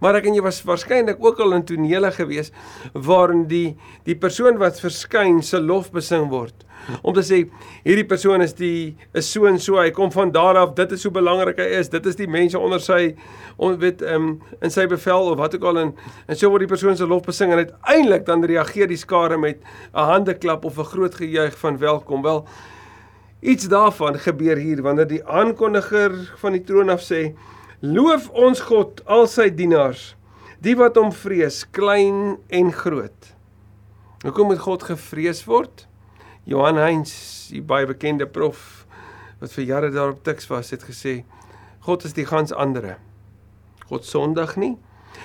Maar 0.01 0.21
ek 0.21 0.31
en 0.31 0.35
jy 0.35 0.43
was 0.45 0.63
waarskynlik 0.67 1.21
ook 1.21 1.41
al 1.41 1.53
in 1.59 1.65
tonele 1.65 2.11
gewees 2.13 2.53
waarin 2.93 3.47
die 3.51 3.77
die 4.09 4.17
persoon 4.17 4.59
wat 4.59 4.81
verskyn 4.81 5.43
se 5.43 5.61
lof 5.61 5.91
besing 5.93 6.29
word. 6.31 6.67
Om 7.03 7.15
te 7.15 7.23
sê 7.25 7.41
hierdie 7.85 8.07
persoon 8.09 8.43
is 8.43 8.55
die 8.57 8.97
is 9.17 9.29
so 9.31 9.47
en 9.51 9.59
so 9.61 9.79
hy 9.81 9.91
kom 9.95 10.11
van 10.15 10.33
daar 10.33 10.57
af 10.57 10.75
dit 10.79 10.93
is 10.97 11.05
hoe 11.05 11.13
belangrik 11.13 11.61
hy 11.61 11.69
is 11.81 11.93
dit 11.93 12.07
is 12.07 12.17
die 12.17 12.29
mense 12.31 12.59
onder 12.59 12.81
sy 12.81 13.15
on 13.61 13.77
weet 13.83 14.03
um, 14.09 14.33
in 14.65 14.73
sy 14.73 14.87
bevel 14.91 15.33
of 15.35 15.39
wat 15.43 15.55
ook 15.59 15.69
al 15.71 15.83
en 15.85 15.95
en 16.27 16.37
so 16.37 16.49
word 16.49 16.65
die 16.65 16.73
persoon 16.73 16.97
se 16.97 17.09
lof 17.09 17.27
besing 17.29 17.53
en 17.53 17.65
uiteindelik 17.67 18.27
dan 18.27 18.45
reageer 18.49 18.89
die 18.89 19.01
skare 19.01 19.39
met 19.39 19.61
'n 19.95 20.09
handeklap 20.13 20.65
of 20.65 20.79
'n 20.79 20.91
groot 20.95 21.15
gejuig 21.15 21.59
van 21.59 21.79
welkom. 21.79 22.23
Wel 22.23 22.47
iets 23.41 23.69
daarvan 23.69 24.19
gebeur 24.19 24.57
hier 24.57 24.83
wanneer 24.83 25.07
die 25.09 25.25
aankondiger 25.25 26.13
van 26.37 26.53
die 26.53 26.65
troon 26.65 26.91
af 26.91 27.01
sê 27.01 27.33
loof 27.81 28.29
ons 28.31 28.61
God 28.71 29.01
al 29.07 29.27
sy 29.31 29.49
dienaars 29.51 30.15
die 30.61 30.77
wat 30.77 30.99
hom 31.01 31.13
vrees 31.17 31.63
klein 31.73 32.37
en 32.49 32.73
groot 32.73 33.33
hoekom 34.25 34.53
moet 34.53 34.61
God 34.61 34.85
gevrees 34.91 35.47
word 35.49 35.87
Johan 36.49 36.81
Heinz, 36.81 37.13
die 37.53 37.63
baie 37.63 37.87
bekende 37.87 38.27
prof 38.27 38.87
wat 39.41 39.53
vir 39.55 39.65
jare 39.65 39.91
daar 39.93 40.15
op 40.15 40.25
Tuks 40.25 40.49
was, 40.51 40.73
het 40.75 40.85
gesê 40.85 41.23
God 41.85 42.05
is 42.05 42.13
die 42.13 42.27
gans 42.29 42.53
andere. 42.53 42.99
God 43.89 44.05
sondig 44.05 44.57
nie. 44.61 44.75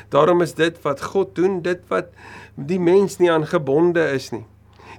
Daarom 0.10 0.42
is 0.42 0.56
dit 0.56 0.78
wat 0.86 1.02
God 1.04 1.34
doen, 1.36 1.60
dit 1.66 1.82
wat 1.92 2.14
die 2.56 2.80
mens 2.80 3.20
nie 3.20 3.32
aan 3.32 3.44
gebonde 3.48 4.06
is 4.16 4.32
nie. 4.32 4.46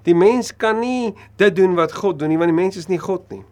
Die 0.05 0.15
mens 0.15 0.53
kan 0.53 0.81
nie 0.83 1.15
dit 1.41 1.57
doen 1.57 1.75
wat 1.79 1.97
God 1.97 2.21
doen 2.21 2.31
nie, 2.31 2.39
want 2.39 2.53
die 2.53 2.59
mens 2.59 2.77
is 2.77 2.91
nie 2.93 3.01
God 3.01 3.25
nie. 3.33 3.43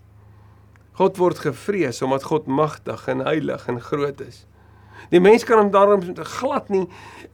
God 0.99 1.17
word 1.19 1.39
gevrees 1.43 2.03
omdat 2.03 2.27
God 2.31 2.47
magtig 2.47 3.09
en 3.11 3.25
heilig 3.27 3.67
en 3.69 3.81
groot 3.83 4.21
is. 4.21 4.45
Die 5.11 5.21
mens 5.21 5.45
kan 5.45 5.59
hom 5.59 5.73
daarom 5.75 6.05
glad 6.39 6.71
nie 6.73 6.85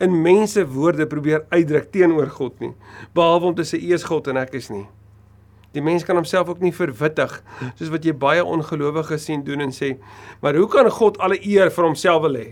in 0.00 0.16
mense 0.22 0.64
woorde 0.72 1.06
probeer 1.06 1.44
uitdruk 1.52 1.90
teenoor 1.92 2.32
God 2.32 2.56
nie, 2.60 2.72
behalwe 3.14 3.52
om 3.52 3.58
te 3.58 3.66
sê 3.68 3.78
U 3.78 3.92
is 3.94 4.06
God 4.08 4.30
en 4.32 4.40
ek 4.40 4.56
is 4.58 4.70
nie. 4.72 4.86
Die 5.76 5.82
mens 5.84 6.02
kan 6.02 6.18
homself 6.18 6.48
ook 6.50 6.64
nie 6.64 6.72
verwittig 6.74 7.36
soos 7.78 7.92
wat 7.92 8.06
jy 8.06 8.16
baie 8.16 8.42
ongelowiges 8.42 9.28
sien 9.28 9.44
doen 9.46 9.62
en 9.68 9.74
sê, 9.74 9.92
maar 10.42 10.58
hoe 10.58 10.66
kan 10.72 10.88
God 10.90 11.20
alle 11.22 11.38
eer 11.46 11.70
vir 11.70 11.86
homself 11.86 12.24
wil 12.24 12.40
hê? 12.40 12.48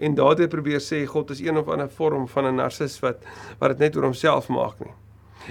En 0.00 0.14
daardie 0.16 0.48
probeer 0.48 0.80
sê 0.80 1.02
God 1.04 1.34
is 1.34 1.42
een 1.44 1.58
of 1.60 1.68
ander 1.68 1.90
vorm 1.92 2.24
van 2.28 2.46
'n 2.46 2.56
narcis 2.56 2.96
wat 3.02 3.20
wat 3.58 3.76
dit 3.76 3.78
net 3.78 3.96
oor 3.96 4.08
homself 4.08 4.48
maak 4.48 4.80
nie. 4.80 4.94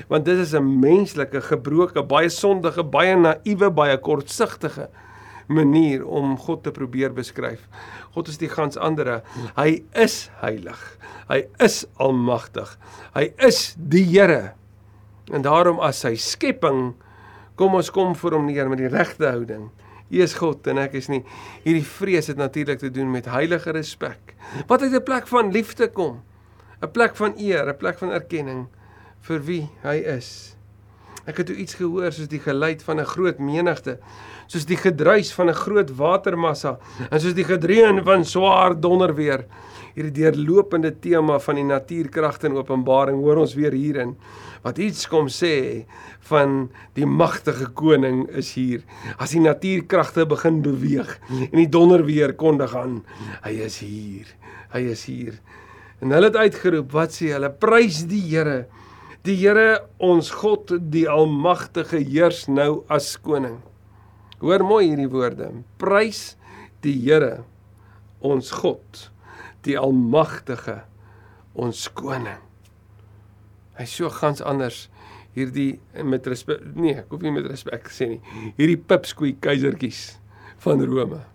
Want 0.08 0.26
dit 0.26 0.38
is 0.38 0.54
'n 0.54 0.80
menslike, 0.80 1.42
gebroke, 1.42 2.04
baie 2.04 2.30
sondige, 2.30 2.84
baie 2.84 3.16
naïewe, 3.16 3.72
baie 3.72 3.98
kortsigtige 3.98 4.90
manier 5.48 6.06
om 6.06 6.38
God 6.38 6.64
te 6.64 6.72
probeer 6.72 7.14
beskryf. 7.14 7.66
God 8.14 8.28
is 8.28 8.38
die 8.38 8.50
gans 8.50 8.78
andere. 8.78 9.22
Hy 9.58 9.84
is 9.98 10.30
heilig. 10.42 10.80
Hy 11.30 11.44
is 11.58 11.86
almagtig. 11.98 12.78
Hy 13.14 13.34
is 13.38 13.76
die 13.78 14.06
Here. 14.06 14.54
En 15.34 15.42
daarom 15.46 15.80
as 15.80 16.02
sy 16.06 16.16
skepping 16.16 16.94
kom 17.56 17.76
ons 17.76 17.92
kom 17.94 18.16
voor 18.16 18.38
hom 18.38 18.48
neer 18.50 18.70
met 18.70 18.82
die 18.82 18.90
regte 18.90 19.28
houding. 19.28 19.70
U 20.10 20.22
is 20.24 20.34
God 20.40 20.66
en 20.72 20.80
ek 20.82 20.96
is 20.98 21.10
nie. 21.12 21.22
Hierdie 21.66 21.86
vrees 21.86 22.30
het 22.32 22.38
natuurlik 22.38 22.80
te 22.82 22.90
doen 22.90 23.12
met 23.12 23.30
heilige 23.30 23.74
respek. 23.76 24.34
Wat 24.68 24.82
uit 24.82 24.94
'n 24.94 25.04
plek 25.04 25.28
van 25.28 25.52
liefde 25.52 25.88
kom. 25.88 26.24
'n 26.82 26.92
Plek 26.92 27.16
van 27.16 27.34
eer, 27.38 27.68
'n 27.70 27.78
plek 27.78 27.98
van 27.98 28.12
erkenning 28.12 28.68
vir 29.28 29.40
wie 29.46 29.66
hy 29.84 29.98
is. 30.18 30.56
Ek 31.30 31.44
het 31.44 31.52
iets 31.54 31.78
gehoor 31.78 32.14
soos 32.16 32.30
die 32.32 32.42
geluid 32.42 32.82
van 32.84 33.00
'n 33.00 33.06
groot 33.06 33.40
menigte, 33.40 34.00
soos 34.48 34.66
die 34.66 34.78
gedruis 34.78 35.32
van 35.34 35.50
'n 35.50 35.54
groot 35.54 35.90
watermassa 35.96 36.80
en 37.12 37.20
soos 37.20 37.34
die 37.34 37.44
gedreun 37.44 38.04
van 38.04 38.26
swaar 38.26 38.80
donderweer. 38.80 39.46
Hierdie 39.96 40.24
deurlopende 40.24 40.92
tema 41.00 41.40
van 41.40 41.56
die 41.56 41.64
natuurkragte 41.64 42.48
in 42.48 42.58
Openbaring 42.58 43.18
hoor 43.22 43.38
ons 43.38 43.54
weer 43.54 43.74
hierin 43.74 44.16
wat 44.64 44.78
iets 44.78 45.08
kom 45.08 45.28
sê 45.28 45.86
van 46.30 46.70
die 46.94 47.06
magtige 47.06 47.70
koning 47.74 48.28
is 48.30 48.54
hier. 48.54 48.82
As 49.18 49.32
die 49.32 49.40
natuurkragte 49.40 50.26
begin 50.26 50.62
beweeg 50.62 51.20
en 51.30 51.58
die 51.58 51.70
donder 51.70 52.06
weer 52.06 52.34
kondig 52.34 52.76
aan, 52.76 53.04
hy 53.44 53.56
is 53.66 53.80
hier. 53.80 54.28
Hy 54.74 54.80
is 54.92 55.06
hier. 55.06 55.40
En 56.02 56.12
hulle 56.12 56.30
het 56.30 56.36
uitgeroep, 56.36 56.92
wat 56.92 57.16
sê 57.16 57.34
hulle? 57.34 57.50
Prys 57.50 58.06
die 58.08 58.22
Here. 58.30 58.68
Die 59.28 59.36
Here 59.36 59.82
ons 60.00 60.30
God, 60.32 60.72
die 60.94 61.04
almagtige 61.12 62.00
heers 62.00 62.46
nou 62.48 62.86
as 62.88 63.12
koning. 63.20 63.58
Hoor 64.40 64.64
mooi 64.64 64.86
hierdie 64.88 65.10
woorde. 65.12 65.50
Prys 65.82 66.38
die 66.86 66.96
Here 67.04 67.42
ons 68.24 68.54
God, 68.56 69.10
die 69.68 69.76
almagtige 69.80 70.78
ons 71.60 71.88
koning. 71.92 72.40
Hy's 73.80 73.98
so 74.00 74.12
gans 74.12 74.40
anders 74.44 74.86
hierdie 75.36 75.82
met 76.04 76.28
respek 76.28 76.64
nee, 76.76 76.96
ek 77.00 77.12
hoef 77.12 77.24
nie 77.24 77.34
met 77.36 77.48
respek 77.48 77.92
sê 77.92 78.08
nie. 78.14 78.22
Hierdie 78.56 78.80
pipskoei 78.80 79.34
keizertjies 79.44 80.14
van 80.64 80.84
Rome. 80.88 81.26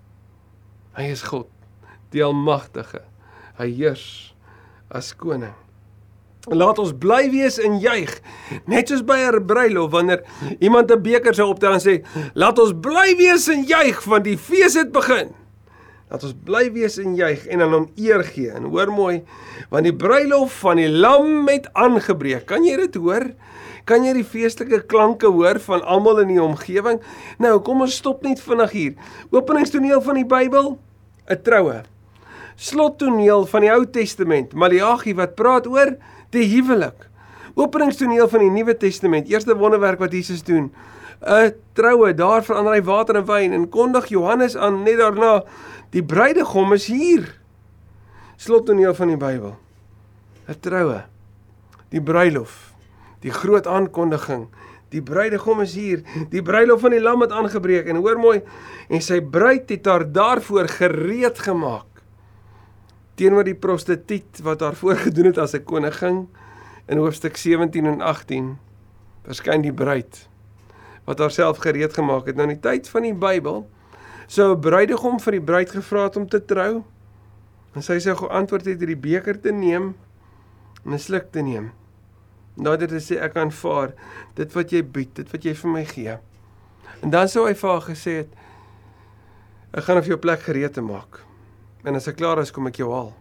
Hy 0.96 1.10
is 1.12 1.24
God, 1.28 1.52
die 2.16 2.24
almagtige. 2.24 3.04
Hy 3.60 3.68
heers 3.76 4.06
as 4.88 5.12
koning. 5.16 5.54
Laat 6.52 6.78
ons 6.78 6.92
bly 6.92 7.30
wees 7.32 7.56
en 7.58 7.78
juig, 7.80 8.10
net 8.68 8.88
soos 8.88 9.00
by 9.02 9.16
'n 9.30 9.46
bruilof 9.46 9.90
wanneer 9.90 10.24
iemand 10.60 10.90
'n 10.90 11.02
beker 11.02 11.34
sou 11.34 11.48
optel 11.48 11.72
en 11.72 11.80
sê, 11.80 12.04
"Laat 12.34 12.58
ons 12.58 12.72
bly 12.72 13.16
wees 13.16 13.48
en 13.48 13.64
juig 13.64 14.04
want 14.04 14.24
die 14.24 14.36
fees 14.38 14.74
het 14.74 14.92
begin." 14.92 15.32
dat 16.14 16.24
ons 16.28 16.34
bly 16.46 16.68
wees 16.74 16.98
en 17.02 17.16
juig 17.18 17.46
en 17.50 17.62
aan 17.64 17.72
hom 17.72 17.86
eer 17.98 18.22
gee. 18.28 18.52
En 18.54 18.68
hoor 18.70 18.92
mooi, 18.92 19.22
want 19.72 19.84
die 19.84 19.94
bruilof 19.94 20.52
van 20.62 20.76
die 20.76 20.88
lam 20.88 21.48
het 21.48 21.66
aangebreek. 21.72 22.46
Kan 22.46 22.64
jy 22.64 22.76
dit 22.76 22.94
hoor? 22.94 23.32
Kan 23.88 24.06
jy 24.06 24.14
die 24.14 24.24
feestelike 24.24 24.84
klanke 24.86 25.26
hoor 25.26 25.58
van 25.66 25.82
almal 25.82 26.22
in 26.22 26.28
die 26.28 26.42
omgewing? 26.42 27.00
Nou, 27.42 27.58
kom 27.66 27.82
ons 27.84 27.98
stop 28.00 28.22
net 28.22 28.40
vinnig 28.40 28.70
hier. 28.70 28.94
Openingstoneel 29.34 30.00
van 30.04 30.20
die 30.20 30.28
Bybel, 30.28 30.78
'n 31.28 31.42
troue. 31.42 31.82
Slottoneel 32.56 33.46
van 33.46 33.60
die 33.60 33.72
Ou 33.72 33.84
Testament, 33.84 34.54
Maleagi 34.54 35.14
wat 35.14 35.34
praat 35.34 35.66
oor 35.66 35.96
die 36.34 36.48
huwelik. 36.50 37.08
Openingstoneel 37.54 38.28
van 38.28 38.42
die 38.42 38.50
Nuwe 38.50 38.76
Testament, 38.76 39.28
eerste 39.30 39.56
wonderwerk 39.56 39.98
wat 40.02 40.12
Jesus 40.12 40.42
doen, 40.42 40.72
'n 41.22 41.54
troue, 41.72 42.14
daar 42.14 42.44
verander 42.44 42.74
hy 42.74 42.82
water 42.82 43.16
in 43.16 43.26
wyn 43.26 43.52
en 43.52 43.68
kondig 43.68 44.08
Johannes 44.08 44.56
aan 44.56 44.82
net 44.82 44.98
daarna 44.98 45.44
Die 45.94 46.02
bruidegom 46.02 46.72
is 46.74 46.88
hier. 46.90 47.28
Slottoneel 48.36 48.96
van 48.98 49.12
die 49.12 49.18
Bybel. 49.18 49.54
'n 50.50 50.58
Troue. 50.60 51.04
Die 51.94 52.02
bruilof. 52.02 52.74
Die 53.22 53.30
groot 53.30 53.66
aankondiging. 53.66 54.48
Die 54.90 55.02
bruidegom 55.02 55.62
is 55.62 55.74
hier. 55.78 56.02
Die 56.30 56.42
bruilof 56.42 56.80
van 56.80 56.90
die 56.90 57.00
lam 57.00 57.22
het 57.22 57.30
aangebreek 57.30 57.86
en 57.86 58.02
hoor 58.02 58.18
mooi 58.18 58.42
en 58.88 59.00
sy 59.00 59.20
bruid 59.22 59.70
het 59.70 59.86
haar 59.86 60.04
daarvoor 60.12 60.68
gereed 60.68 61.38
gemaak. 61.38 61.93
Teenoor 63.14 63.44
die 63.44 63.54
prostituut 63.54 64.40
wat 64.42 64.60
haar 64.60 64.74
voorgedoen 64.74 65.24
het 65.32 65.38
as 65.38 65.54
'n 65.54 65.64
koningin 65.64 66.28
in 66.86 66.98
hoofstuk 66.98 67.36
17 67.36 67.86
en 67.86 68.00
18 68.00 68.58
verskyn 69.24 69.62
die 69.62 69.72
bruid 69.72 70.28
wat 71.04 71.18
haarself 71.18 71.60
gereed 71.60 71.92
gemaak 71.92 72.26
het 72.26 72.36
nou 72.36 72.48
in 72.48 72.56
die 72.56 72.64
tyd 72.64 72.88
van 72.88 73.02
die 73.02 73.14
Bybel 73.14 73.64
sou 74.26 74.54
'n 74.54 74.60
bruidegom 74.60 75.20
vir 75.20 75.32
die 75.32 75.44
bruid 75.44 75.70
gevra 75.70 76.04
het 76.04 76.16
om 76.16 76.28
te 76.28 76.44
trou. 76.44 76.84
En 77.74 77.82
sy 77.82 77.98
sou 77.98 78.14
geantwoord 78.16 78.64
het 78.64 78.78
hierdie 78.78 78.96
beker 78.96 79.40
te 79.40 79.52
neem 79.52 79.94
en 80.84 80.92
'n 80.92 80.98
sluk 80.98 81.32
te 81.32 81.40
neem. 81.40 81.72
Nadat 82.56 82.90
hy 82.90 83.00
sê 83.00 83.20
ek 83.20 83.36
aanvaar 83.36 83.92
dit 84.34 84.52
wat 84.52 84.70
jy 84.70 84.82
bied, 84.82 85.14
dit 85.14 85.32
wat 85.32 85.42
jy 85.44 85.54
vir 85.54 85.70
my 85.70 85.84
gee. 85.84 86.18
En 87.02 87.10
dan 87.10 87.28
sou 87.28 87.46
hy 87.46 87.54
vir 87.54 87.70
haar 87.70 87.82
gesê 87.82 88.16
het 88.16 88.28
ek 89.72 89.84
gaan 89.84 90.02
vir 90.02 90.08
jou 90.08 90.18
plek 90.18 90.40
gereed 90.40 90.72
te 90.72 90.80
maak. 90.80 91.20
En 91.84 91.94
as 91.94 92.08
ek 92.08 92.16
klaar 92.16 92.40
is, 92.40 92.50
kom 92.50 92.66
ek 92.66 92.80
jou 92.80 92.90
haal. 92.92 93.12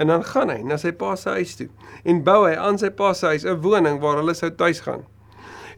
En 0.00 0.12
dan 0.12 0.24
gaan 0.24 0.52
hy 0.52 0.60
na 0.64 0.76
sy 0.80 0.92
pa 0.92 1.14
se 1.16 1.32
huis 1.38 1.56
toe 1.56 1.68
en 2.04 2.22
bou 2.24 2.42
hy 2.44 2.54
aan 2.60 2.78
sy 2.78 2.90
pa 2.92 3.14
se 3.16 3.26
huis 3.32 3.44
'n 3.44 3.60
woning 3.64 4.00
waar 4.00 4.20
hulle 4.20 4.34
sou 4.34 4.50
tuis 4.50 4.80
gaan. 4.80 5.06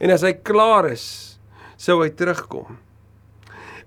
En 0.01 0.11
as 0.11 0.23
hy 0.23 0.33
klaar 0.33 0.91
is, 0.91 1.39
sou 1.77 2.03
hy 2.03 2.11
terugkom. 2.11 2.79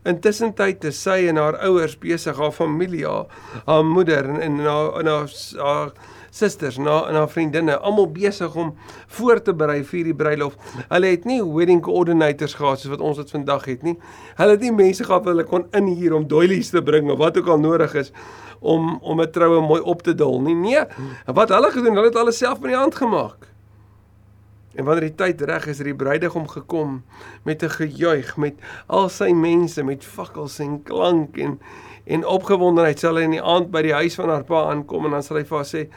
Intussen 0.05 0.53
tyd 0.53 0.83
is 0.83 0.97
sy 0.97 1.27
en 1.29 1.37
haar 1.37 1.59
ouers 1.67 1.97
besig, 1.99 2.37
haar 2.37 2.51
familie, 2.51 3.05
haar, 3.05 3.27
haar 3.67 3.83
moeder 3.85 4.25
en 4.25 4.41
en 4.41 4.59
haar 4.65 4.99
en 4.99 5.07
haar, 5.07 5.29
haar 5.57 5.91
susters, 6.31 6.77
en 6.79 6.87
haar 6.87 7.29
vriendinne, 7.29 7.75
almal 7.79 8.07
besig 8.11 8.55
om 8.55 8.73
voor 9.17 9.41
te 9.43 9.53
berei 9.53 9.81
vir 9.83 10.07
die 10.09 10.15
bruilof. 10.15 10.55
Hulle 10.87 11.11
het 11.11 11.27
nie 11.27 11.41
wedding 11.43 11.81
coordinators 11.83 12.55
gehad 12.57 12.79
soos 12.79 12.93
wat 12.93 13.03
ons 13.03 13.19
dit 13.19 13.33
vandag 13.35 13.67
het 13.67 13.83
nie. 13.83 13.97
Hulle 14.39 14.55
het 14.55 14.63
nie 14.63 14.71
mense 14.71 15.03
gehad 15.03 15.27
wat 15.27 15.33
hulle 15.35 15.47
kon 15.49 15.67
in 15.77 15.91
hier 15.91 16.15
om 16.15 16.27
doilies 16.27 16.71
te 16.71 16.81
bring 16.81 17.11
of 17.11 17.19
wat 17.19 17.37
ook 17.37 17.51
al 17.51 17.59
nodig 17.59 17.95
is 17.99 18.11
om 18.61 18.97
om 19.01 19.21
'n 19.21 19.31
troue 19.31 19.61
mooi 19.61 19.81
op 19.81 20.01
te 20.01 20.15
dul 20.15 20.41
nie. 20.41 20.55
Nee, 20.55 20.83
wat 21.25 21.49
hulle 21.49 21.71
gedoen, 21.71 21.95
hulle 21.95 22.07
het 22.07 22.15
alles 22.15 22.37
self 22.37 22.59
met 22.59 22.71
die 22.71 22.79
hand 22.79 22.95
gemaak. 22.95 23.49
En 24.75 24.85
wanneer 24.85 25.09
die 25.09 25.15
tyd 25.15 25.41
reg 25.41 25.67
is, 25.67 25.77
het 25.77 25.85
die 25.85 25.95
bruidegom 25.95 26.47
gekom 26.47 27.03
met 27.43 27.63
'n 27.63 27.69
gejuig 27.69 28.37
met 28.37 28.53
al 28.87 29.09
sy 29.09 29.31
mense 29.31 29.83
met 29.83 30.05
fakkels 30.05 30.59
en 30.59 30.83
klank 30.83 31.37
en 31.37 31.59
en 32.05 32.25
opgewondenheid 32.25 32.99
sal 32.99 33.15
hy 33.15 33.23
in 33.23 33.35
die 33.35 33.43
aand 33.43 33.69
by 33.71 33.81
die 33.81 33.93
huis 33.93 34.15
van 34.15 34.29
haar 34.29 34.43
pa 34.43 34.69
aankom 34.71 35.05
en 35.05 35.11
dan 35.11 35.23
sal 35.23 35.37
hy 35.37 35.43
vir 35.43 35.57
haar 35.57 35.69
sê 35.69 35.87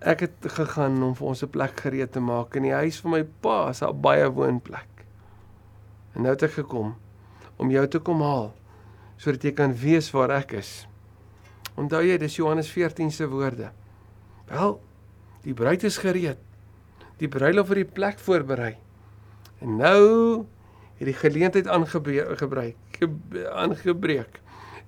ek 0.00 0.20
het 0.20 0.50
gegaan 0.58 1.02
om 1.02 1.14
vir 1.14 1.26
ons 1.26 1.42
'n 1.42 1.50
plek 1.50 1.80
gereed 1.80 2.12
te 2.12 2.20
maak 2.20 2.54
in 2.56 2.62
die 2.62 2.72
huis 2.72 3.00
van 3.00 3.10
my 3.10 3.24
pa, 3.24 3.68
is 3.68 3.82
'n 3.82 4.00
baie 4.00 4.30
woonplek. 4.30 5.04
En 6.14 6.22
nou 6.22 6.32
het 6.32 6.42
ek 6.42 6.52
gekom 6.52 6.96
om 7.56 7.70
jou 7.70 7.86
te 7.88 7.98
kom 7.98 8.20
haal 8.20 8.54
sodat 9.16 9.42
jy 9.42 9.52
kan 9.52 9.74
weet 9.74 10.10
waar 10.10 10.30
ek 10.30 10.52
is. 10.52 10.86
Onthou 11.74 12.02
jy 12.02 12.18
dis 12.18 12.36
Johannes 12.36 12.70
14 12.70 13.10
se 13.10 13.28
woorde. 13.28 13.70
Wel, 14.46 14.80
die 15.42 15.54
bruid 15.54 15.82
is 15.82 15.98
gereed 15.98 16.38
die 17.18 17.30
bruilof 17.30 17.70
vir 17.72 17.82
die 17.82 17.90
plek 17.98 18.20
voorberei. 18.22 18.74
En 19.62 19.78
nou 19.80 20.46
het 20.98 21.06
die 21.08 21.16
geleentheid 21.18 21.68
aangebreek 21.70 22.54
aangebreek. 23.54 24.40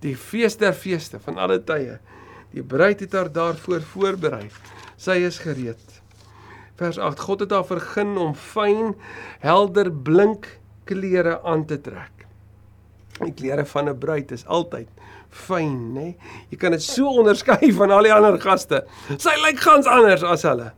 Die 0.02 0.16
fees 0.16 0.56
der 0.58 0.74
feeste 0.74 1.20
van 1.22 1.38
alle 1.38 1.60
tye. 1.62 1.98
Die 2.54 2.64
bruid 2.66 3.02
het 3.04 3.12
haar 3.14 3.30
daarvoor 3.32 3.82
voorberei. 3.92 4.48
Sy 5.00 5.22
is 5.24 5.38
gereed. 5.40 6.00
Vers 6.80 6.98
8: 7.00 7.20
God 7.20 7.44
het 7.44 7.52
haar 7.56 7.64
vergun 7.64 8.16
om 8.20 8.34
fyn, 8.36 8.94
helder, 9.40 9.88
blink 9.88 10.58
klere 10.84 11.38
aan 11.44 11.64
te 11.68 11.78
trek. 11.80 12.26
Die 13.20 13.32
klere 13.36 13.64
van 13.64 13.88
'n 13.88 13.98
bruid 13.98 14.32
is 14.32 14.46
altyd 14.46 14.88
fyn, 15.30 15.94
nê? 15.94 16.16
Jy 16.50 16.58
kan 16.58 16.72
dit 16.72 16.82
so 16.82 17.08
onderskei 17.08 17.72
van 17.72 17.90
al 17.90 18.02
die 18.02 18.12
ander 18.12 18.38
gaste. 18.40 18.84
Sy 19.16 19.36
lyk 19.46 19.60
gans 19.60 19.86
anders 19.86 20.22
as 20.22 20.42
hulle. 20.42 20.72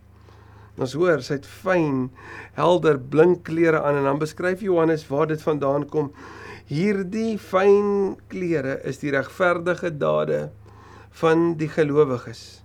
Ons 0.79 0.95
hoor 0.95 1.23
sy 1.23 1.35
het 1.35 1.47
fyn, 1.47 2.11
helder, 2.55 2.99
blink 2.99 3.45
klere 3.45 3.83
aan 3.83 3.97
en 3.97 4.05
dan 4.05 4.19
beskryf 4.19 4.61
Johannes 4.61 5.07
waar 5.09 5.27
dit 5.27 5.43
vandaan 5.43 5.89
kom. 5.89 6.13
Hierdie 6.67 7.39
fyn 7.39 8.17
klere 8.29 8.81
is 8.85 8.99
die 8.99 9.11
regverdige 9.11 9.91
dade 9.91 10.51
van 11.11 11.55
die 11.55 11.69
gelowiges. 11.69 12.62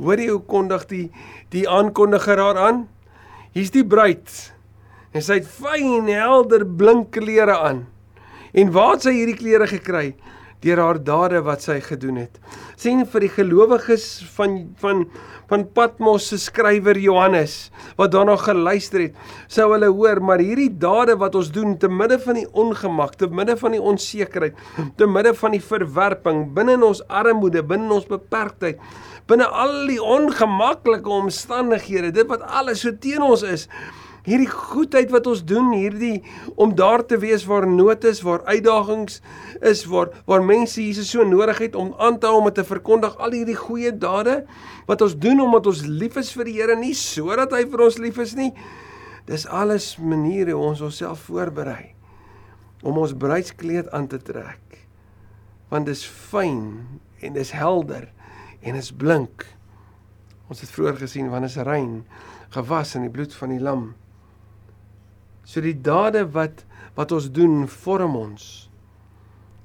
Hoor 0.00 0.20
jy 0.20 0.30
hoe 0.32 0.44
kondig 0.48 0.86
die 0.88 1.06
die 1.52 1.66
aankondiger 1.68 2.40
haar 2.40 2.58
aan? 2.58 2.84
Hier's 3.52 3.72
die 3.74 3.84
bruid. 3.84 4.30
En 5.12 5.24
sy 5.26 5.40
het 5.40 5.48
fyn, 5.48 6.08
helder, 6.08 6.64
blink 6.64 7.10
klere 7.16 7.58
aan. 7.58 7.84
En 8.54 8.70
waar 8.74 8.94
het 8.94 9.08
sy 9.08 9.16
hierdie 9.18 9.38
klere 9.38 9.66
gekry? 9.70 10.14
Deur 10.64 10.80
haar 10.80 11.00
dade 11.04 11.40
wat 11.44 11.64
sy 11.64 11.78
gedoen 11.84 12.20
het. 12.20 12.40
Sien 12.80 13.02
vir 13.08 13.26
die 13.26 13.32
gelowiges 13.32 14.06
van 14.36 14.62
van 14.80 15.04
van 15.50 15.64
Patmos 15.74 16.28
se 16.30 16.38
skrywer 16.38 16.98
Johannes 17.02 17.72
wat 17.98 18.12
daarna 18.14 18.36
geluister 18.38 19.02
het, 19.08 19.16
sou 19.50 19.66
hulle 19.72 19.88
hoor, 19.90 20.20
maar 20.22 20.38
hierdie 20.38 20.70
dade 20.70 21.16
wat 21.18 21.34
ons 21.34 21.50
doen 21.50 21.74
te 21.74 21.90
midde 21.90 22.20
van 22.22 22.38
die 22.38 22.46
ongemak, 22.62 23.16
te 23.18 23.26
midde 23.26 23.56
van 23.58 23.74
die 23.74 23.82
onsekerheid, 23.82 24.54
te 24.96 25.08
midde 25.10 25.34
van 25.40 25.56
die 25.56 25.62
verwerping, 25.64 26.44
binne 26.54 26.78
in 26.78 26.86
ons 26.86 27.02
armoede, 27.10 27.64
binne 27.66 27.90
ons 27.98 28.06
beperktheid, 28.06 28.78
binne 29.30 29.46
al 29.46 29.86
die 29.88 30.00
ongemaklike 30.02 31.10
omstandighede, 31.20 32.12
dit 32.14 32.30
wat 32.30 32.42
alles 32.42 32.82
so 32.84 32.94
teen 32.98 33.22
ons 33.22 33.44
is, 33.46 33.68
hierdie 34.26 34.50
goedheid 34.50 35.12
wat 35.14 35.28
ons 35.30 35.42
doen, 35.46 35.70
hierdie 35.72 36.20
om 36.60 36.74
daar 36.76 37.02
te 37.06 37.16
wees 37.20 37.46
waar 37.48 37.66
nood 37.68 38.04
is, 38.08 38.20
waar 38.26 38.42
uitdagings 38.48 39.20
is, 39.66 39.84
waar 39.88 40.12
waar 40.28 40.44
mense 40.44 40.82
Jesus 40.82 41.10
so 41.14 41.24
nodig 41.24 41.62
het 41.64 41.78
om 41.78 41.94
aan 41.98 42.18
te 42.20 42.28
hou 42.28 42.42
om 42.42 42.50
te 42.52 42.64
verkondig 42.66 43.16
al 43.18 43.36
hierdie 43.38 43.58
goeie 43.58 43.92
dade 43.96 44.42
wat 44.90 45.02
ons 45.06 45.16
doen 45.16 45.40
omdat 45.40 45.70
ons 45.72 45.84
lief 45.86 46.18
is 46.20 46.32
vir 46.36 46.50
die 46.50 46.58
Here, 46.60 46.76
nie 46.76 46.94
sodat 46.94 47.54
hy 47.56 47.64
vir 47.70 47.86
ons 47.86 47.98
lief 48.02 48.18
is 48.20 48.34
nie. 48.36 48.50
Dis 49.30 49.46
alles 49.46 49.94
maniere 50.02 50.56
hoe 50.56 50.72
ons 50.72 50.82
onsself 50.84 51.28
voorberei 51.28 51.94
om 52.82 52.96
ons 52.98 53.12
bruidskleed 53.16 53.90
aan 53.94 54.08
te 54.08 54.18
trek. 54.24 54.80
Want 55.70 55.86
dis 55.86 56.02
fyn 56.02 56.64
en 57.20 57.36
dis 57.36 57.52
helder 57.54 58.08
en 58.60 58.76
is 58.78 58.92
blink. 58.92 59.46
Ons 60.50 60.60
het 60.64 60.72
vroeër 60.72 60.98
gesien 61.04 61.30
wanneer 61.30 61.52
is 61.52 61.62
rein 61.66 62.02
gewas 62.50 62.96
in 62.98 63.06
die 63.06 63.12
bloed 63.14 63.34
van 63.38 63.54
die 63.54 63.62
lam. 63.62 63.92
So 65.46 65.62
die 65.62 65.76
dade 65.76 66.26
wat 66.34 66.64
wat 66.98 67.12
ons 67.14 67.30
doen 67.32 67.68
vorm 67.70 68.16
ons. 68.18 68.44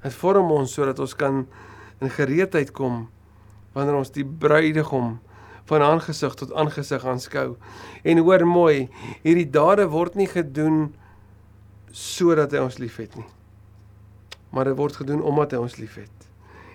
Dit 0.04 0.14
vorm 0.14 0.52
ons 0.54 0.72
sodat 0.72 1.00
ons 1.02 1.14
kan 1.18 1.42
in 2.00 2.12
gereedheid 2.12 2.70
kom 2.76 3.08
wanneer 3.74 3.98
ons 3.98 4.12
die 4.14 4.24
bruidegom 4.24 5.16
van 5.66 5.82
aangesig 5.82 6.36
tot 6.38 6.54
aangesig 6.54 7.04
aanskou. 7.04 7.56
En 8.06 8.22
hoor 8.22 8.46
mooi, 8.46 8.86
hierdie 9.26 9.48
dade 9.50 9.88
word 9.90 10.14
nie 10.16 10.28
gedoen 10.30 10.94
sodat 11.90 12.54
hy 12.54 12.62
ons 12.62 12.78
liefhet 12.78 13.18
nie. 13.18 13.26
Maar 14.54 14.70
dit 14.70 14.78
word 14.78 15.02
gedoen 15.02 15.24
omdat 15.26 15.56
hy 15.56 15.64
ons 15.66 15.76
liefhet. 15.80 16.28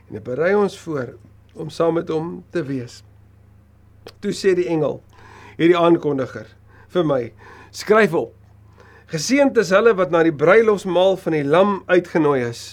En 0.09 0.19
dit 0.19 0.25
berei 0.27 0.51
ons 0.59 0.75
voor 0.83 1.15
om 1.55 1.69
saam 1.69 1.97
met 1.99 2.09
hom 2.09 2.43
te 2.51 2.63
wees. 2.67 3.01
Toe 4.21 4.33
sê 4.35 4.55
die 4.57 4.67
engel, 4.71 4.99
hierdie 5.57 5.77
aankondiger 5.77 6.47
vir 6.91 7.07
my, 7.07 7.23
skryf 7.75 8.15
op. 8.17 8.35
Geseënd 9.11 9.57
is 9.59 9.73
hulle 9.75 9.93
wat 9.97 10.13
na 10.13 10.23
die 10.23 10.35
bruilofsmaal 10.35 11.17
van 11.19 11.35
die 11.35 11.43
lam 11.43 11.81
uitgenooi 11.91 12.39
is. 12.47 12.63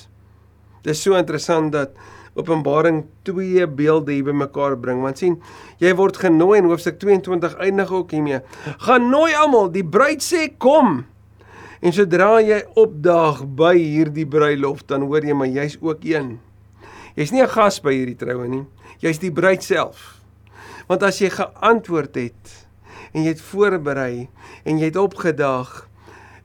Dit 0.85 0.95
is 0.95 1.03
so 1.03 1.19
interessant 1.19 1.75
dat 1.75 1.99
Openbaring 2.39 3.03
twee 3.27 3.67
beelde 3.67 4.13
hier 4.15 4.27
bymekaar 4.29 4.77
bring. 4.79 5.03
Want 5.03 5.19
sien, 5.19 5.39
jy 5.83 5.91
word 5.99 6.21
genooi 6.23 6.61
in 6.61 6.69
hoofstuk 6.71 7.01
22 7.03 7.57
eindig 7.65 7.91
ook 7.91 8.15
hiermee. 8.15 8.39
Gaan 8.87 9.09
nooi 9.11 9.33
almal, 9.35 9.73
die 9.75 9.83
bruid 9.83 10.23
sê 10.23 10.47
kom. 10.63 11.03
En 11.83 11.95
sodra 11.95 12.37
jy 12.43 12.61
opdaag 12.79 13.43
by 13.59 13.75
hierdie 13.79 14.27
bruilof, 14.27 14.85
dan 14.87 15.07
hoor 15.11 15.27
jy 15.27 15.35
maar 15.35 15.51
jy's 15.51 15.79
ook 15.83 16.07
een. 16.07 16.37
Jy's 17.19 17.33
nie 17.35 17.43
'n 17.43 17.51
gas 17.51 17.81
by 17.83 17.91
hierdie 17.91 18.15
troue 18.15 18.47
nie. 18.47 18.65
Jy's 19.03 19.19
die 19.19 19.33
bruid 19.35 19.63
self. 19.63 20.23
Want 20.87 21.03
as 21.03 21.19
jy 21.19 21.31
geantwoord 21.31 22.15
het 22.15 22.67
en 23.13 23.25
jy 23.25 23.35
het 23.35 23.43
voorberei 23.43 24.29
en 24.65 24.79
jy 24.79 24.85
het 24.85 24.97
opgedaag, 24.97 25.89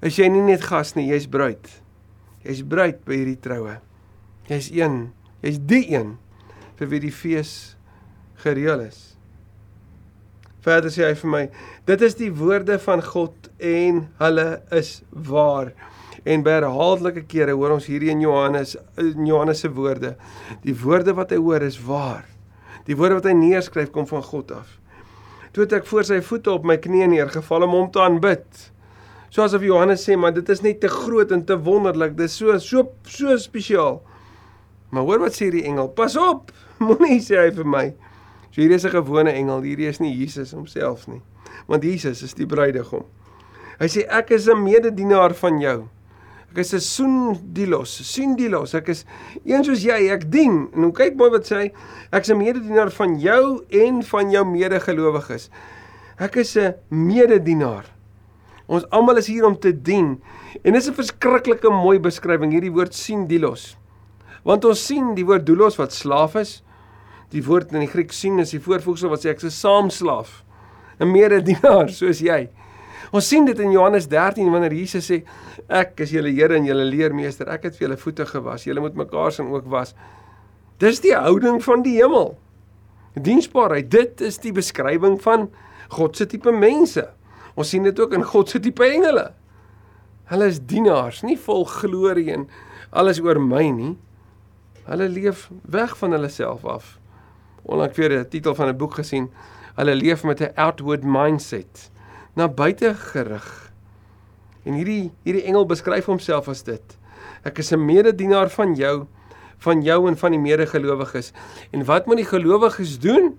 is 0.02 0.18
jy 0.18 0.28
nie 0.28 0.42
net 0.42 0.64
gas 0.66 0.96
nie, 0.96 1.08
jy's 1.08 1.28
bruid. 1.28 1.70
Jy's 2.44 2.64
bruid 2.64 3.06
by 3.06 3.14
hierdie 3.14 3.40
troue. 3.40 3.78
Jy's 4.50 4.72
een, 4.72 5.14
jy's 5.44 5.60
die 5.62 5.94
een 5.94 6.18
vir 6.80 6.88
wie 6.88 7.00
die 7.00 7.14
fees 7.14 7.78
gereël 8.42 8.82
is. 8.90 9.16
Verder 10.64 10.90
sê 10.90 11.06
hy 11.06 11.14
vir 11.14 11.30
my, 11.30 11.50
dit 11.86 12.02
is 12.02 12.16
die 12.16 12.32
woorde 12.32 12.80
van 12.80 13.04
God 13.04 13.50
en 13.60 14.08
hulle 14.18 14.48
is 14.72 15.04
waar 15.12 15.74
en 16.24 16.44
by 16.46 16.58
herhaaldelike 16.60 17.26
kere 17.32 17.56
hoor 17.58 17.76
ons 17.78 17.88
hierdie 17.90 18.12
in 18.14 18.22
Johannes 18.22 18.76
in 19.02 19.26
Johannes 19.26 19.64
se 19.64 19.72
woorde. 19.74 20.16
Die 20.64 20.76
woorde 20.84 21.16
wat 21.18 21.34
hy 21.34 21.40
hoor 21.42 21.66
is 21.66 21.80
waar. 21.82 22.26
Die 22.88 22.98
woorde 23.00 23.20
wat 23.20 23.30
hy 23.30 23.36
neerskryf 23.38 23.92
kom 23.96 24.08
van 24.10 24.24
God 24.24 24.52
af. 24.52 24.78
Toe 25.54 25.66
het 25.66 25.76
ek 25.80 25.90
voor 25.90 26.06
sy 26.08 26.20
voete 26.26 26.52
op 26.52 26.66
my 26.66 26.80
knieë 26.82 27.12
neergeval 27.12 27.68
om 27.68 27.76
hom 27.78 27.92
te 27.94 28.02
aanbid. 28.02 28.46
Soos 29.34 29.54
of 29.58 29.66
Johannes 29.66 30.04
sê, 30.06 30.18
maar 30.18 30.34
dit 30.34 30.50
is 30.50 30.62
net 30.62 30.80
te 30.82 30.90
groot 30.90 31.32
en 31.34 31.44
te 31.46 31.58
wonderlik. 31.58 32.16
Dit 32.18 32.30
is 32.30 32.38
so 32.38 32.58
so 32.62 32.90
so 33.10 33.38
spesiaal. 33.42 34.02
Maar 34.94 35.08
hoor 35.08 35.24
wat 35.26 35.38
sê 35.38 35.50
die 35.54 35.64
engel? 35.66 35.90
Pas 35.90 36.18
op. 36.22 36.52
Moenie 36.86 37.22
sê 37.22 37.40
hy 37.42 37.50
vir 37.56 37.70
my. 37.70 37.88
So 38.52 38.62
hierdie 38.62 38.78
is 38.78 38.86
'n 38.86 38.94
gewone 38.94 39.34
engel. 39.34 39.66
Hierdie 39.66 39.90
is 39.90 40.00
nie 40.00 40.14
Jesus 40.14 40.54
homself 40.54 41.08
nie. 41.08 41.22
Want 41.66 41.84
Jesus 41.84 42.22
is 42.22 42.34
die 42.38 42.46
bruidegom. 42.46 43.06
Hy 43.80 43.90
sê 43.90 44.06
ek 44.06 44.32
is 44.32 44.48
'n 44.48 44.62
mededienaar 44.62 45.34
van 45.34 45.60
jou. 45.60 45.90
Ek 46.54 46.60
is 46.62 46.74
'n 46.74 46.80
soendilos, 46.80 47.90
soendilos. 48.06 48.76
Ek 48.76 48.90
is 48.90 49.06
een 49.44 49.64
soos 49.64 49.82
jy, 49.82 50.12
ek 50.14 50.30
dien. 50.30 50.70
En 50.76 50.84
hoe 50.84 50.92
kyk 50.94 51.16
mooi 51.18 51.32
wat 51.32 51.50
sê 51.50 51.56
hy? 51.56 51.72
Ek's 52.14 52.30
'n 52.30 52.38
mededienaar 52.38 52.92
van 52.92 53.20
jou 53.20 53.66
en 53.72 54.04
van 54.04 54.30
jou 54.30 54.46
medegelowiges. 54.46 55.50
Ek 56.20 56.36
is 56.36 56.56
'n 56.56 56.76
mededienaar. 56.90 57.86
Ons 58.68 58.86
almal 58.92 59.18
is 59.18 59.28
hier 59.28 59.46
om 59.46 59.58
te 59.58 59.74
dien. 59.74 60.22
En 60.64 60.74
dis 60.74 60.88
'n 60.88 60.94
verskriklike 60.94 61.70
mooi 61.70 62.00
beskrywing 62.00 62.52
hierdie 62.52 62.72
woord 62.72 62.94
soendilos. 62.94 63.76
Want 64.44 64.66
ons 64.66 64.86
sien 64.86 65.16
die 65.16 65.26
woord 65.26 65.46
doulos 65.46 65.78
wat 65.78 65.92
slaaf 65.92 66.36
is. 66.36 66.62
Die 67.32 67.44
woord 67.44 67.74
in 67.74 67.80
die 67.80 67.88
Griek 67.88 68.12
sien 68.12 68.40
is 68.40 68.52
die 68.52 68.60
voorvoegsel 68.60 69.10
wat 69.10 69.26
sê 69.26 69.30
ek 69.30 69.42
is 69.42 69.46
'n 69.46 69.50
saamslaaf. 69.50 70.44
'n 71.00 71.12
Mededienaar 71.12 71.90
soos 71.90 72.20
jy. 72.20 72.50
Ons 73.14 73.28
sien 73.30 73.46
dit 73.46 73.60
in 73.62 73.70
Johannes 73.70 74.08
13 74.10 74.48
wanneer 74.50 74.74
Jesus 74.74 75.06
sê 75.06 75.20
ek 75.70 76.00
is 76.02 76.14
julle 76.16 76.32
Here 76.34 76.56
en 76.58 76.66
julle 76.66 76.86
leermeester. 76.90 77.46
Ek 77.54 77.68
het 77.68 77.76
vir 77.78 77.88
julle 77.88 77.98
voete 78.02 78.26
gewas. 78.26 78.66
Julle 78.66 78.82
moet 78.82 78.98
mekaar 78.98 79.32
se 79.32 79.46
ook 79.46 79.68
was. 79.70 79.94
Dis 80.82 81.04
die 81.04 81.14
houding 81.14 81.62
van 81.62 81.86
die 81.86 82.00
hemel. 82.00 82.34
Diensbaarheid. 83.14 83.92
Dit 83.94 84.24
is 84.26 84.42
die 84.42 84.54
beskrywing 84.56 85.20
van 85.22 85.52
God 85.94 86.18
se 86.18 86.26
tipe 86.26 86.50
mense. 86.50 87.06
Ons 87.54 87.70
sien 87.70 87.86
dit 87.86 88.02
ook 88.02 88.18
in 88.18 88.26
God 88.26 88.50
se 88.50 88.60
tipe 88.64 88.88
engele. 88.88 89.30
Hulle 90.34 90.50
is 90.50 90.58
dienaars, 90.66 91.22
nie 91.22 91.38
vol 91.38 91.68
glorie 91.70 92.32
en 92.34 92.48
alles 92.90 93.22
oor 93.22 93.38
my 93.38 93.68
nie. 93.70 93.94
Hulle 94.88 95.06
leef 95.12 95.52
weg 95.70 95.94
van 96.02 96.18
hulle 96.18 96.34
self 96.34 96.66
af. 96.66 96.98
Onlangs 97.62 97.98
weer 97.98 98.20
'n 98.20 98.30
titel 98.30 98.56
van 98.56 98.70
'n 98.70 98.78
boek 98.78 98.96
gesien. 98.96 99.30
Hulle 99.76 99.96
leef 99.96 100.24
met 100.24 100.42
'n 100.42 100.56
outward 100.56 101.04
mindset 101.04 101.93
na 102.36 102.48
buite 102.48 102.94
gerig. 103.12 103.48
En 104.64 104.78
hierdie 104.80 105.12
hierdie 105.26 105.46
engel 105.50 105.68
beskryf 105.70 106.10
homself 106.10 106.50
as 106.52 106.64
dit. 106.64 106.98
Ek 107.44 107.60
is 107.60 107.72
'n 107.72 107.86
mededienaar 107.86 108.50
van 108.50 108.76
jou, 108.76 109.08
van 109.58 109.82
jou 109.82 110.08
en 110.08 110.18
van 110.18 110.32
die 110.32 110.40
medegelowiges. 110.40 111.34
En 111.72 111.86
wat 111.86 112.06
moet 112.06 112.18
die 112.18 112.26
gelowiges 112.26 113.00
doen? 113.00 113.38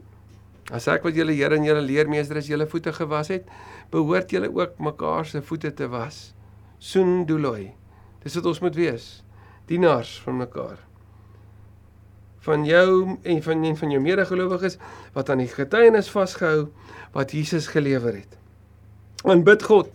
As 0.73 0.87
ek 0.89 1.03
wat 1.03 1.15
julle 1.15 1.33
Here 1.33 1.57
en 1.57 1.65
julle 1.65 1.83
leermeester 1.83 2.37
is, 2.37 2.47
julle 2.47 2.67
voete 2.67 2.93
gewas 2.93 3.29
het, 3.29 3.45
behoort 3.91 4.31
julle 4.31 4.49
ook 4.49 4.79
mekaar 4.79 5.27
se 5.27 5.43
voete 5.43 5.75
te 5.75 5.89
was. 5.89 6.35
Soen 6.79 7.27
doloi. 7.27 7.73
Dis 8.23 8.35
wat 8.35 8.47
ons 8.47 8.61
moet 8.61 8.75
wees. 8.75 9.25
Dienaars 9.67 10.21
van 10.25 10.37
mekaar 10.37 10.79
van 12.45 12.65
jou 12.65 13.17
en 13.23 13.43
van 13.43 13.65
en 13.65 13.77
van 13.77 13.91
jou 13.91 14.03
medegelowiges 14.03 14.77
wat 15.13 15.31
aan 15.31 15.41
die 15.41 15.49
getuienis 15.49 16.11
vasgehou 16.13 16.69
wat 17.13 17.33
Jesus 17.33 17.71
gelewer 17.73 18.19
het. 18.21 18.44
Aanbid 19.25 19.63
God. 19.65 19.89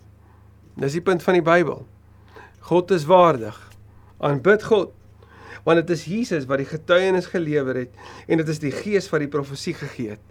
Dis 0.80 0.96
die 0.98 1.04
punt 1.06 1.22
van 1.22 1.36
die 1.38 1.46
Bybel. 1.46 1.84
God 2.66 2.92
is 2.96 3.06
waardig. 3.06 3.58
Aanbid 4.26 4.66
God. 4.66 4.96
Want 5.68 5.84
dit 5.84 5.94
is 5.94 6.06
Jesus 6.10 6.48
wat 6.50 6.64
die 6.64 6.70
getuienis 6.70 7.30
gelewer 7.30 7.78
het 7.84 7.94
en 8.26 8.42
dit 8.42 8.50
is 8.50 8.62
die 8.64 8.74
Gees 8.74 9.10
wat 9.12 9.22
die 9.22 9.30
profesie 9.30 9.76
gegee 9.78 10.16
het. 10.16 10.24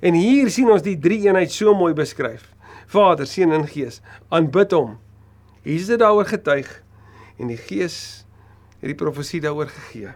En 0.00 0.16
hier 0.16 0.48
sien 0.50 0.70
ons 0.72 0.84
die 0.84 0.96
drie 0.96 1.20
eenheid 1.26 1.52
so 1.52 1.74
mooi 1.76 1.92
beskryf. 1.96 2.48
Vader, 2.88 3.28
Seun 3.28 3.52
en 3.52 3.66
Gees. 3.68 4.00
Aanbid 4.32 4.72
hom. 4.72 4.96
Jesus 5.66 5.92
het 5.92 6.00
daaroor 6.00 6.28
getuig 6.30 6.70
en 7.36 7.52
die 7.52 7.60
Gees 7.60 8.24
het 8.80 8.88
die 8.88 8.98
profesie 8.98 9.42
daaroor 9.44 9.68
gegee 9.68 10.14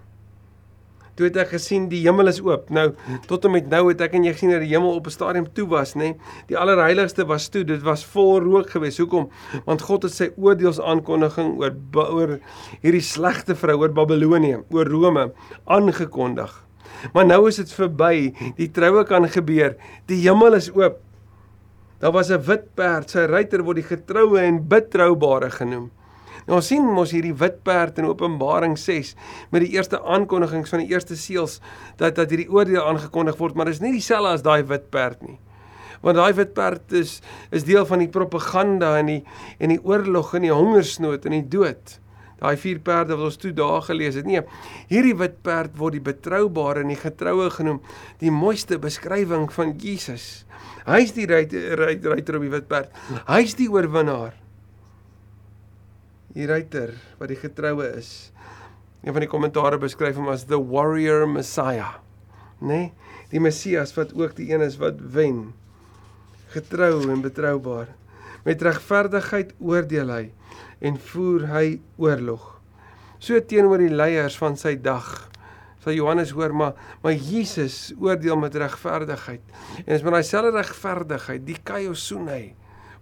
toe 1.15 1.27
het 1.27 1.37
ek 1.37 1.53
gesien 1.55 1.89
die 1.89 2.03
hemel 2.05 2.31
is 2.33 2.41
oop. 2.45 2.71
Nou 2.71 2.91
tot 3.27 3.45
en 3.45 3.55
met 3.57 3.69
nou 3.71 3.83
het 3.89 4.01
ek 4.01 4.15
en 4.19 4.25
jy 4.25 4.33
gesien 4.37 4.55
dat 4.55 4.65
die 4.65 4.73
hemel 4.73 4.95
op 5.01 5.07
'n 5.07 5.11
stadium 5.11 5.47
toe 5.53 5.67
was, 5.69 5.95
nê? 5.95 5.99
Nee? 5.99 6.17
Die 6.49 6.59
allerheiligste 6.59 7.27
was 7.27 7.49
toe. 7.49 7.65
Dit 7.65 7.83
was 7.83 8.05
vol 8.05 8.41
rook 8.41 8.71
geweest. 8.71 8.99
Hoekom? 8.99 9.31
Want 9.65 9.83
God 9.83 10.03
het 10.03 10.13
sy 10.13 10.31
oordeelsaankondiging 10.37 11.59
oor 11.59 11.75
oor 11.95 12.39
hierdie 12.81 13.05
slegte 13.05 13.55
vrou 13.55 13.79
oor 13.81 13.93
Babelonie, 13.93 14.57
oor 14.71 14.87
Rome 14.87 15.33
aangekondig. 15.65 16.65
Maar 17.13 17.27
nou 17.27 17.49
is 17.49 17.57
dit 17.57 17.73
verby. 17.73 18.33
Die 18.57 18.71
troue 18.71 19.05
kan 19.05 19.29
gebeur. 19.29 19.77
Die 20.07 20.21
hemel 20.29 20.55
is 20.55 20.71
oop. 20.75 21.01
Daar 22.01 22.13
was 22.13 22.31
'n 22.31 22.41
wit 22.47 22.75
perd. 22.75 23.11
Sy 23.11 23.27
ruiter 23.27 23.63
word 23.63 23.77
die 23.77 23.97
getroue 23.97 24.39
en 24.41 24.69
betroubare 24.69 25.51
genoem. 25.51 25.91
Nou 26.51 26.57
ons 26.59 26.67
sien 26.67 26.83
mos 26.83 27.13
hierdie 27.15 27.37
wit 27.39 27.61
perd 27.63 28.01
in 28.03 28.09
Openbaring 28.09 28.73
6 28.75 29.13
met 29.53 29.63
die 29.63 29.77
eerste 29.77 30.01
aankondigings 30.03 30.73
van 30.73 30.81
die 30.83 30.91
eerste 30.91 31.15
seels 31.15 31.61
dat 32.01 32.17
dat 32.19 32.33
hierdie 32.35 32.49
oordeel 32.51 32.83
aangekondig 32.83 33.39
word, 33.39 33.55
maar 33.55 33.71
dit 33.71 33.77
is 33.77 33.83
nie 33.85 33.93
dieselfde 33.95 34.33
as 34.35 34.43
daai 34.43 34.65
wit 34.67 34.89
perd 34.91 35.23
nie. 35.23 35.37
Want 36.03 36.19
daai 36.19 36.33
wit 36.35 36.51
perd 36.57 36.97
is 36.99 37.21
is 37.55 37.69
deel 37.69 37.87
van 37.87 38.03
die 38.03 38.11
propaganda 38.11 38.97
en 38.99 39.13
die 39.13 39.21
en 39.63 39.77
die 39.77 39.79
oorlog 39.79 40.35
en 40.35 40.49
die 40.49 40.51
hongersnood 40.51 41.31
en 41.31 41.39
die 41.39 41.47
dood. 41.55 41.95
Daai 42.43 42.57
vier 42.59 42.83
perde 42.83 43.15
wat 43.15 43.31
ons 43.31 43.39
toe 43.39 43.55
daar 43.55 43.87
gelees 43.87 44.19
het. 44.19 44.27
Nee, 44.27 44.43
hierdie 44.91 45.15
wit 45.23 45.39
perd 45.47 45.79
word 45.79 46.01
die 46.01 46.05
betroubare 46.11 46.83
en 46.83 46.91
die 46.91 46.99
getroue 46.99 47.47
genoem, 47.61 47.79
die 48.19 48.35
mooiste 48.35 48.83
beskrywing 48.83 49.47
van 49.55 49.77
Jesus. 49.79 50.49
Hy's 50.91 51.15
die 51.15 51.31
ruiter 51.31 51.87
ruiter 51.87 52.43
op 52.43 52.51
die 52.51 52.55
wit 52.59 52.71
perd. 52.75 53.03
Hy's 53.31 53.55
die 53.55 53.71
oorwinnaar 53.71 54.35
die 56.35 56.47
ruiter 56.47 56.95
wat 57.19 57.31
die 57.33 57.39
getroue 57.41 57.89
is. 57.99 58.31
Een 59.03 59.15
van 59.17 59.25
die 59.25 59.31
kommentare 59.31 59.79
beskryf 59.81 60.19
hom 60.21 60.29
as 60.33 60.47
the 60.47 60.59
warrior 60.59 61.27
messiah, 61.29 61.99
nê? 62.61 62.67
Nee? 62.69 62.91
Die 63.31 63.39
Messias 63.39 63.93
wat 63.95 64.11
ook 64.19 64.35
die 64.39 64.49
een 64.51 64.63
is 64.65 64.77
wat 64.81 64.99
wen. 65.15 65.53
Getrou 66.51 67.07
en 67.13 67.23
betroubaar. 67.23 67.93
Met 68.43 68.63
regverdigheid 68.67 69.53
oordeel 69.63 70.11
hy 70.11 70.25
en 70.83 70.97
voer 71.13 71.47
hy 71.53 71.67
oorlog. 72.01 72.43
So 73.23 73.39
teenoor 73.39 73.85
die 73.85 73.93
leiers 73.93 74.39
van 74.41 74.59
sy 74.59 74.75
dag. 74.83 75.29
Sal 75.81 75.95
Johannes 75.95 76.33
hoor 76.35 76.53
maar 76.57 76.75
maar 77.05 77.15
Jesus 77.15 77.93
oordeel 78.01 78.37
met 78.41 78.59
regverdigheid. 78.59 79.45
En 79.87 79.95
is 79.95 80.03
met 80.03 80.17
daai 80.17 80.27
selfde 80.27 80.57
regverdigheid, 80.59 81.47
die 81.47 81.61
kaiosune 81.63 82.41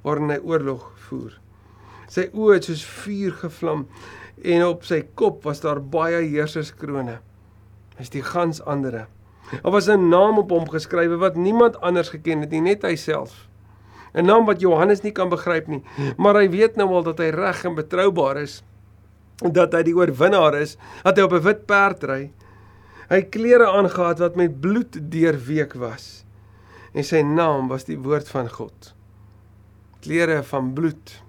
waarin 0.04 0.34
hy 0.36 0.42
oorlog 0.44 0.90
voer. 1.08 1.38
Sy 2.08 2.30
oë 2.32 2.54
het 2.56 2.68
soos 2.68 2.84
vuur 2.84 3.34
gevlam 3.42 3.86
en 4.42 4.64
op 4.64 4.84
sy 4.88 5.02
kop 5.18 5.44
was 5.44 5.60
daar 5.60 5.80
baie 5.80 6.22
heerserskrone. 6.24 7.18
Is 8.00 8.10
die 8.14 8.22
gans 8.22 8.62
andere. 8.64 9.06
Daar 9.50 9.72
was 9.72 9.88
'n 9.88 10.08
naam 10.08 10.38
op 10.38 10.50
hom 10.50 10.68
geskrywe 10.68 11.16
wat 11.16 11.36
niemand 11.36 11.80
anders 11.80 12.08
geken 12.08 12.40
het 12.40 12.50
nie, 12.50 12.60
net 12.60 12.82
hy 12.82 12.96
self. 12.96 13.48
'n 14.14 14.24
Naam 14.24 14.46
wat 14.46 14.60
Johannes 14.60 15.02
nie 15.02 15.12
kan 15.12 15.28
begryp 15.28 15.66
nie, 15.66 15.82
maar 16.16 16.34
hy 16.34 16.48
weet 16.50 16.76
nou 16.76 16.88
al 16.88 17.02
dat 17.02 17.18
hy 17.18 17.30
reg 17.30 17.64
en 17.64 17.74
betroubaar 17.74 18.36
is 18.36 18.62
en 19.44 19.52
dat 19.52 19.72
hy 19.72 19.82
die 19.82 19.94
oorwinnaar 19.94 20.54
is, 20.54 20.76
dat 21.04 21.16
hy 21.16 21.22
op 21.22 21.32
'n 21.32 21.42
wit 21.42 21.66
perd 21.66 22.04
ry. 22.04 22.32
Hy 23.08 23.22
klere 23.22 23.66
aangetree 23.66 24.18
wat 24.18 24.36
met 24.36 24.60
bloed 24.60 24.98
deurweek 25.10 25.74
was. 25.74 26.24
En 26.92 27.04
sy 27.04 27.22
naam 27.22 27.68
was 27.68 27.84
die 27.84 27.98
woord 27.98 28.28
van 28.28 28.50
God. 28.50 28.94
Klere 30.00 30.42
van 30.42 30.72
bloed 30.72 31.22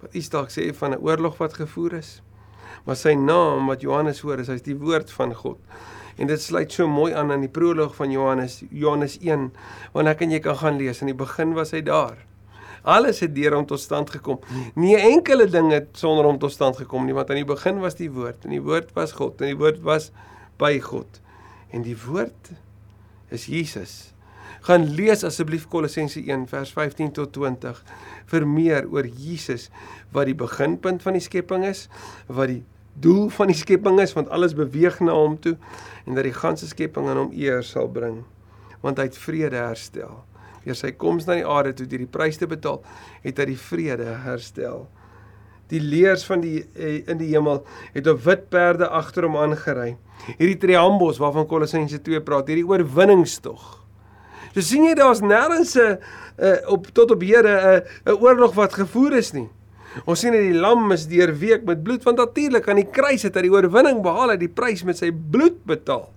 wat 0.00 0.14
u 0.14 0.22
dalk 0.30 0.50
sê 0.50 0.70
van 0.74 0.92
'n 0.92 1.02
oorlog 1.02 1.38
wat 1.38 1.54
gevoer 1.54 1.92
is. 1.92 2.22
Maar 2.84 2.96
sy 2.96 3.14
naam 3.14 3.66
wat 3.66 3.80
Johannes 3.80 4.20
hoor 4.20 4.38
is 4.38 4.48
hy's 4.48 4.62
die 4.62 4.76
woord 4.76 5.10
van 5.10 5.34
God. 5.34 5.58
En 6.16 6.26
dit 6.26 6.42
sluit 6.42 6.72
so 6.72 6.88
mooi 6.88 7.12
aan 7.12 7.32
aan 7.32 7.40
die 7.40 7.52
proloog 7.52 7.94
van 7.96 8.10
Johannes 8.10 8.62
Johannes 8.70 9.18
1 9.20 9.52
wanneer 9.92 10.12
ek 10.14 10.20
en 10.20 10.30
jy 10.30 10.40
kan 10.40 10.56
gaan 10.56 10.76
lees 10.76 11.00
in 11.00 11.06
die 11.06 11.16
begin 11.16 11.54
was 11.54 11.70
hy 11.70 11.82
daar. 11.82 12.16
Alles 12.82 13.20
het 13.20 13.34
deur 13.34 13.54
hom 13.54 13.66
tot 13.66 13.80
stand 13.80 14.10
gekom. 14.10 14.38
Nie 14.74 14.96
enkele 14.96 15.46
ding 15.46 15.72
het 15.72 15.88
sonder 15.92 16.24
hom 16.24 16.38
tot 16.38 16.52
stand 16.52 16.76
gekom 16.76 17.04
nie 17.04 17.14
want 17.14 17.30
aan 17.30 17.36
die 17.36 17.48
begin 17.48 17.80
was 17.80 17.94
die 17.94 18.10
woord 18.10 18.44
en 18.44 18.50
die 18.50 18.62
woord 18.64 18.92
was 18.96 19.12
God 19.12 19.40
en 19.40 19.52
die 19.52 19.60
woord 19.60 19.82
was 19.84 20.10
by 20.60 20.78
God. 20.80 21.20
En 21.70 21.82
die 21.82 21.96
woord 22.06 22.52
is 23.30 23.46
Jesus. 23.46 24.12
Gaan 24.66 24.84
lees 24.96 25.24
asseblief 25.24 25.68
Kolossense 25.72 26.20
1 26.20 26.48
vers 26.50 26.72
15 26.76 27.14
tot 27.16 27.32
20 27.32 27.78
vir 28.32 28.46
meer 28.46 28.88
oor 28.92 29.06
Jesus 29.06 29.70
wat 30.12 30.28
die 30.28 30.36
beginpunt 30.36 31.00
van 31.02 31.16
die 31.16 31.24
skepping 31.24 31.64
is, 31.64 31.86
wat 32.28 32.52
die 32.52 32.62
doel 33.00 33.30
van 33.32 33.48
die 33.48 33.56
skepping 33.56 34.00
is 34.02 34.12
want 34.16 34.28
alles 34.28 34.56
beweeg 34.58 34.98
na 35.00 35.14
hom 35.16 35.38
toe 35.40 35.56
en 36.04 36.18
dat 36.18 36.26
die 36.28 36.36
ganse 36.36 36.68
skepping 36.68 37.08
aan 37.08 37.24
hom 37.24 37.32
eer 37.32 37.64
sal 37.64 37.88
bring 37.88 38.20
want 38.84 39.00
hy 39.00 39.08
het 39.10 39.18
vrede 39.20 39.58
herstel. 39.60 40.22
Deur 40.64 40.76
sy 40.76 40.92
koms 40.96 41.26
na 41.28 41.38
die 41.38 41.46
aarde 41.48 41.74
toe 41.76 41.86
deur 41.88 42.00
die 42.04 42.12
prys 42.12 42.38
te 42.40 42.48
betaal, 42.48 42.80
het 43.24 43.40
hy 43.40 43.46
die 43.50 43.60
vrede 43.60 44.14
herstel. 44.24 44.86
Die 45.70 45.80
leers 45.80 46.24
van 46.26 46.42
die 46.42 46.62
eh, 46.74 47.02
in 47.08 47.20
die 47.20 47.30
hemel 47.30 47.62
het 47.94 48.08
op 48.10 48.24
wit 48.24 48.48
perde 48.52 48.88
agter 48.88 49.28
hom 49.28 49.38
aangery. 49.40 49.94
Hierdie 50.32 50.58
triambos 50.60 51.20
waarvan 51.22 51.48
Kolossense 51.48 52.00
2 52.04 52.24
praat, 52.24 52.48
hierdie 52.50 52.66
oorwinningstog. 52.66 53.79
So 54.54 54.60
sien 54.66 54.84
jy 54.88 54.94
daar's 54.98 55.22
nêrens 55.22 55.76
'n 55.76 55.98
uh, 56.38 56.56
op 56.66 56.86
tot 56.92 57.10
op 57.10 57.22
Here 57.22 57.46
'n 57.46 57.82
uh, 58.08 58.12
'n 58.12 58.18
oorlog 58.18 58.54
wat 58.54 58.74
gevoer 58.74 59.12
is 59.16 59.32
nie. 59.32 59.48
Ons 60.06 60.20
sien 60.20 60.32
dat 60.32 60.40
die 60.40 60.58
lam 60.58 60.92
is 60.92 61.06
deurweek 61.06 61.64
met 61.66 61.82
bloed 61.82 62.02
want 62.02 62.18
natuurlik 62.18 62.68
aan 62.68 62.78
die 62.82 62.90
kruis 62.90 63.22
het 63.22 63.34
hy 63.34 63.42
die 63.42 63.52
oorwinning 63.52 64.02
behaal, 64.02 64.30
hy 64.30 64.36
die 64.36 64.48
prys 64.48 64.84
met 64.86 64.98
sy 64.98 65.10
bloed 65.10 65.64
betaal. 65.66 66.10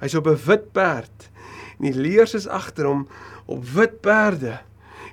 Hy's 0.00 0.14
op 0.14 0.26
'n 0.26 0.40
wit 0.46 0.72
perd 0.72 1.28
en 1.78 1.92
die 1.92 1.96
leers 1.96 2.34
is 2.34 2.48
agter 2.48 2.86
hom 2.86 3.08
op 3.46 3.64
wit 3.64 4.00
perde 4.00 4.60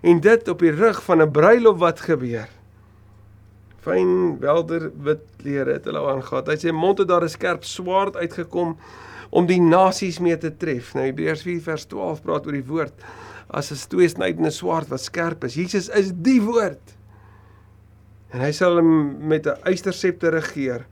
en 0.03 0.19
dit 0.19 0.47
op 0.47 0.60
die 0.60 0.71
rug 0.71 1.03
van 1.03 1.21
'n 1.21 1.31
bruilof 1.31 1.77
wat 1.79 1.99
gebeur. 1.99 2.47
Fyn 3.81 4.39
welder 4.39 4.91
wit 5.03 5.23
klere 5.38 5.73
het 5.73 5.86
hulle 5.86 5.99
aangetree. 5.99 6.55
Hy 6.55 6.60
sê 6.60 6.71
mond 6.71 6.97
het 6.99 7.07
daar 7.07 7.23
'n 7.23 7.29
skerp 7.29 7.63
swaard 7.63 8.15
uitgekom 8.15 8.77
om 9.29 9.47
die 9.49 9.61
nasies 9.61 10.19
mee 10.19 10.37
te 10.37 10.51
tref. 10.57 10.93
Nou 10.95 11.05
Hebreërs 11.05 11.45
4 11.47 11.61
vers 11.61 11.85
12 11.85 12.21
praat 12.25 12.45
oor 12.47 12.57
die 12.57 12.67
woord 12.67 13.07
as 13.47 13.71
'n 13.71 13.89
tweesnydende 13.89 14.51
swaard 14.51 14.87
wat 14.89 15.01
skerp 15.01 15.43
is. 15.43 15.55
Jesus 15.55 15.89
is 15.89 16.11
die 16.11 16.41
woord. 16.41 16.95
En 18.31 18.41
hy 18.41 18.51
sal 18.51 18.81
met 18.81 19.47
'n 19.47 19.57
eystersepter 19.63 20.31
regeer. 20.31 20.85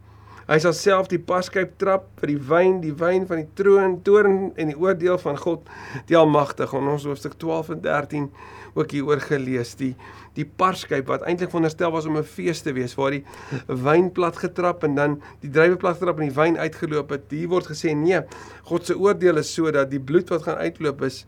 Hy 0.46 0.60
sal 0.60 0.74
self 0.74 1.08
die 1.08 1.20
paskyp 1.20 1.78
trap 1.82 2.04
vir 2.22 2.28
die 2.28 2.42
wyn, 2.50 2.82
die 2.82 2.94
wyn 2.94 3.26
van 3.26 3.38
die 3.38 3.50
troon, 3.58 3.96
toorn 4.06 4.52
en 4.56 4.68
die 4.68 4.78
oordeel 4.78 5.18
van 5.18 5.38
God 5.38 5.70
die 6.06 6.18
Almagtige. 6.18 6.78
In 6.78 6.88
ons 6.88 7.04
hoofstuk 7.04 7.34
12 7.42 7.70
en 7.70 7.82
13 7.82 8.28
ook 8.76 8.92
hieroor 8.92 9.22
gelees 9.24 9.74
die 9.80 9.94
die 10.36 10.46
parskyp 10.46 11.08
wat 11.08 11.24
eintlik 11.24 11.52
veronderstel 11.52 11.94
was 11.96 12.08
om 12.10 12.18
'n 12.20 12.28
fees 12.28 12.62
te 12.62 12.74
wees 12.76 12.96
waar 13.00 13.12
die 13.12 13.24
wyn 13.68 14.12
plat 14.12 14.38
getrap 14.38 14.84
en 14.84 14.96
dan 14.96 15.22
die 15.42 15.50
druiwe 15.50 15.78
plat 15.80 15.98
getrap 15.98 16.20
en 16.20 16.28
die 16.28 16.36
wyn 16.36 16.58
uitgeloop 16.58 17.10
het. 17.10 17.32
Hier 17.32 17.48
word 17.48 17.68
gesê 17.72 17.96
nee, 17.96 18.22
God 18.64 18.86
se 18.86 18.98
oordeel 18.98 19.38
is 19.38 19.54
sodat 19.54 19.90
die 19.90 20.00
bloed 20.00 20.30
wat 20.30 20.44
gaan 20.44 20.58
uitloop 20.58 21.02
is 21.02 21.26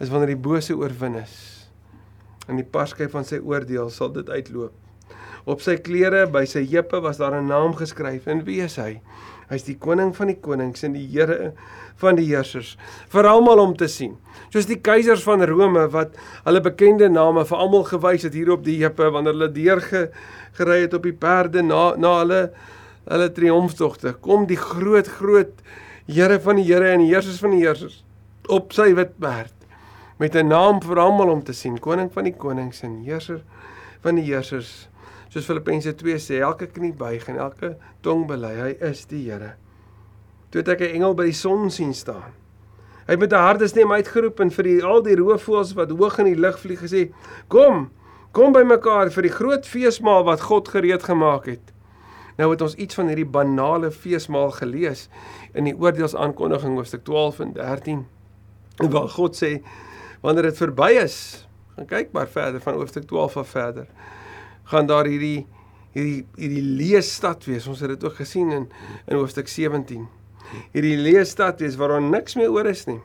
is 0.00 0.10
wanneer 0.10 0.34
die 0.34 0.42
bose 0.42 0.74
oorwin 0.76 1.14
is. 1.14 1.68
In 2.48 2.56
die 2.56 2.66
parskyp 2.66 3.10
van 3.10 3.24
sy 3.24 3.38
oordeel 3.38 3.90
sal 3.90 4.12
dit 4.12 4.28
uitloop. 4.28 4.72
Op 5.44 5.60
sy 5.60 5.76
klere 5.76 6.26
by 6.26 6.44
sy 6.44 6.64
heupe 6.66 7.00
was 7.00 7.18
daar 7.18 7.34
'n 7.40 7.46
naam 7.46 7.74
geskryf 7.74 8.26
en 8.26 8.44
wie 8.44 8.60
is 8.60 8.76
hy? 8.76 9.00
Hy's 9.48 9.64
die 9.64 9.76
koning 9.80 10.12
van 10.16 10.28
die 10.28 10.38
konings 10.44 10.84
en 10.84 10.92
die 10.92 11.06
Here 11.08 11.52
van 12.00 12.18
die 12.18 12.26
heersers 12.28 12.74
vir 13.12 13.28
almal 13.30 13.62
om 13.62 13.74
te 13.76 13.88
sien. 13.88 14.16
Soos 14.52 14.68
die 14.68 14.80
keisers 14.84 15.24
van 15.24 15.44
Rome 15.48 15.86
wat 15.94 16.16
hulle 16.44 16.60
bekende 16.64 17.08
name 17.08 17.44
vir 17.48 17.62
almal 17.64 17.86
gewys 17.88 18.26
het 18.28 18.36
hier 18.36 18.52
op 18.54 18.64
die 18.66 18.78
heupe 18.82 19.08
wanneer 19.14 19.36
hulle 19.36 19.52
deur 19.54 19.80
gery 19.82 20.82
het 20.84 20.94
op 20.94 21.08
die 21.08 21.16
perde 21.16 21.64
na 21.64 21.94
na 21.96 22.18
hulle 22.20 22.42
hulle 23.08 23.30
triomftogte. 23.32 24.18
Kom 24.20 24.46
die 24.46 24.60
groot 24.60 25.08
groot 25.18 25.54
Here 26.08 26.38
van 26.40 26.56
die 26.56 26.64
Here 26.64 26.92
en 26.94 27.02
die 27.04 27.10
heersers 27.12 27.40
van 27.40 27.52
die 27.52 27.64
heersers 27.64 28.02
op 28.48 28.72
sy 28.72 28.94
wit 28.96 29.18
perd 29.20 29.52
met 30.18 30.34
'n 30.34 30.48
naam 30.48 30.82
vir 30.82 30.98
almal 30.98 31.28
om 31.30 31.42
te 31.42 31.52
sien, 31.52 31.78
koning 31.78 32.10
van 32.12 32.24
die 32.24 32.34
konings 32.34 32.82
en 32.82 33.04
heerser 33.04 33.42
van 34.00 34.14
die 34.14 34.24
heersers. 34.24 34.87
Soos 35.28 35.44
Filippense 35.44 35.92
2 35.94 36.18
sê, 36.24 36.40
elke 36.40 36.66
knie 36.72 36.92
buig 36.96 37.26
en 37.28 37.36
elke 37.36 37.74
tong 38.04 38.26
bely 38.28 38.54
hy 38.56 38.70
is 38.88 39.04
die 39.10 39.26
Here. 39.26 39.54
Toe 40.48 40.62
het 40.62 40.68
ek 40.68 40.80
'n 40.80 40.94
engel 40.96 41.14
by 41.14 41.24
die 41.28 41.36
son 41.36 41.70
sien 41.70 41.92
staan. 41.94 42.32
Hy 43.06 43.12
het 43.12 43.20
met 43.20 43.32
'n 43.32 43.44
harde 43.44 43.68
stem 43.68 43.92
uitgeroep 43.92 44.40
en 44.40 44.50
vir 44.50 44.64
die, 44.64 44.84
al 44.84 45.02
die 45.02 45.16
roofvoëls 45.16 45.74
wat 45.74 45.90
hoog 45.90 46.18
in 46.18 46.24
die 46.24 46.40
lug 46.40 46.58
vlieg 46.58 46.80
gesê: 46.80 47.12
"Kom, 47.48 47.90
kom 48.32 48.52
by 48.52 48.62
mekaar 48.62 49.10
vir 49.10 49.22
die 49.22 49.32
groot 49.32 49.66
feesmaal 49.66 50.24
wat 50.24 50.40
God 50.40 50.68
gereed 50.68 51.02
gemaak 51.02 51.46
het." 51.46 51.72
Nou 52.38 52.50
het 52.50 52.60
ons 52.60 52.74
iets 52.74 52.94
van 52.94 53.06
hierdie 53.06 53.26
banale 53.26 53.90
feesmaal 53.90 54.50
gelees 54.50 55.08
in 55.54 55.64
die 55.64 55.74
oordeelsaankondiging 55.74 56.76
hoofstuk 56.76 57.04
12 57.04 57.40
en 57.40 57.52
13. 57.52 58.06
Waar 58.76 59.08
God 59.08 59.36
sê 59.36 59.62
wanneer 60.20 60.42
dit 60.42 60.56
verby 60.56 60.90
is, 61.02 61.46
gaan 61.76 61.86
kyk 61.86 62.12
maar 62.12 62.28
verder 62.28 62.60
van 62.60 62.74
hoofstuk 62.74 63.04
12 63.06 63.36
af 63.36 63.48
verder. 63.48 63.86
Gaan 64.68 64.86
daar 64.86 65.08
hierdie 65.08 65.46
hierdie 65.96 66.26
hierdie 66.36 66.62
leesstad 66.62 67.48
wees. 67.48 67.66
Ons 67.66 67.80
het 67.80 67.96
dit 67.96 68.04
ook 68.04 68.20
gesien 68.20 68.52
in 68.52 68.70
in 69.06 69.16
hoofstuk 69.16 69.48
17 69.48 70.06
hierdie 70.72 70.96
leesstad 71.00 71.60
wees 71.62 71.76
waar 71.78 71.96
daar 71.96 72.04
niks 72.04 72.36
meer 72.38 72.52
oor 72.52 72.68
is 72.70 72.86
nie. 72.88 73.00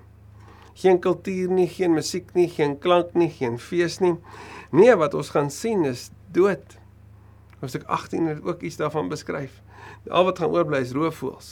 Geen 0.80 1.00
kultuur 1.02 1.52
nie, 1.54 1.68
geen 1.70 1.94
musiek 1.94 2.32
nie, 2.38 2.48
geen 2.50 2.78
klank 2.82 3.14
nie, 3.18 3.30
geen 3.30 3.60
fees 3.62 4.00
nie. 4.02 4.16
Nee, 4.74 4.96
wat 4.98 5.14
ons 5.14 5.30
gaan 5.36 5.52
sien 5.54 5.86
is 5.86 6.10
dood. 6.34 6.80
Hoofstuk 7.62 7.86
18 7.92 8.32
het 8.32 8.42
ook 8.44 8.64
iets 8.66 8.80
daarvan 8.82 9.12
beskryf. 9.12 9.62
Al 10.10 10.26
wat 10.28 10.42
gaan 10.42 10.56
oorbly 10.56 10.82
is 10.84 10.96
roofvoëls. 10.96 11.52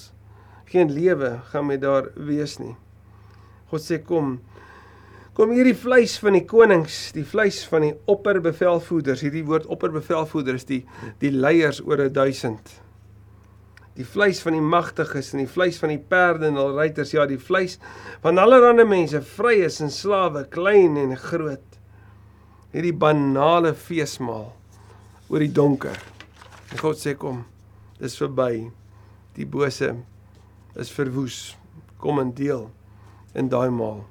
Geen 0.72 0.92
lewe 0.92 1.38
gaan 1.52 1.68
met 1.70 1.84
daar 1.84 2.10
wees 2.16 2.58
nie. 2.58 2.74
God 3.70 3.86
sê 3.86 4.00
kom 4.02 4.40
kom 5.42 5.56
hierdie 5.56 5.74
vleis 5.74 6.20
van 6.22 6.36
die 6.38 6.44
konings, 6.46 7.08
die 7.18 7.26
vleis 7.26 7.64
van 7.66 7.82
die 7.82 7.96
opperbevelvoerders. 8.14 9.24
Hierdie 9.26 9.42
woord 9.48 9.66
opperbevelvoerders 9.74 10.62
is 10.62 10.68
die 10.70 10.82
die 11.24 11.32
leiers 11.34 11.80
oor 11.82 12.04
1000 12.06 12.76
die 13.98 14.06
vleis 14.08 14.40
van 14.46 14.56
die 14.56 14.64
magtiges 14.64 15.34
en 15.34 15.42
die 15.42 15.50
vleis 15.52 15.80
van 15.82 15.92
die 15.92 16.00
perde 16.00 16.48
en 16.48 16.60
al 16.62 16.76
ruiters 16.78 17.12
ja 17.12 17.26
die 17.28 17.40
vleis 17.42 17.76
van 18.24 18.40
allerlei 18.40 18.86
mense 18.88 19.20
vryes 19.34 19.82
en 19.84 19.92
slawe 19.92 20.46
klein 20.54 20.96
en 21.02 21.18
groot. 21.20 21.66
Hierdie 22.72 22.96
banale 22.96 23.74
feesmaal 23.76 24.52
oor 25.28 25.44
die 25.44 25.52
donker. 25.52 25.98
En 26.72 26.80
God 26.86 27.02
sê 27.02 27.18
kom 27.18 27.44
dis 27.98 28.16
verby. 28.22 28.70
Die 29.36 29.50
bose 29.50 29.92
is 30.78 30.94
verwoes. 30.94 31.58
Kom 31.98 32.22
en 32.22 32.32
deel 32.38 32.70
in 33.36 33.50
daai 33.52 33.70
maal 33.74 34.06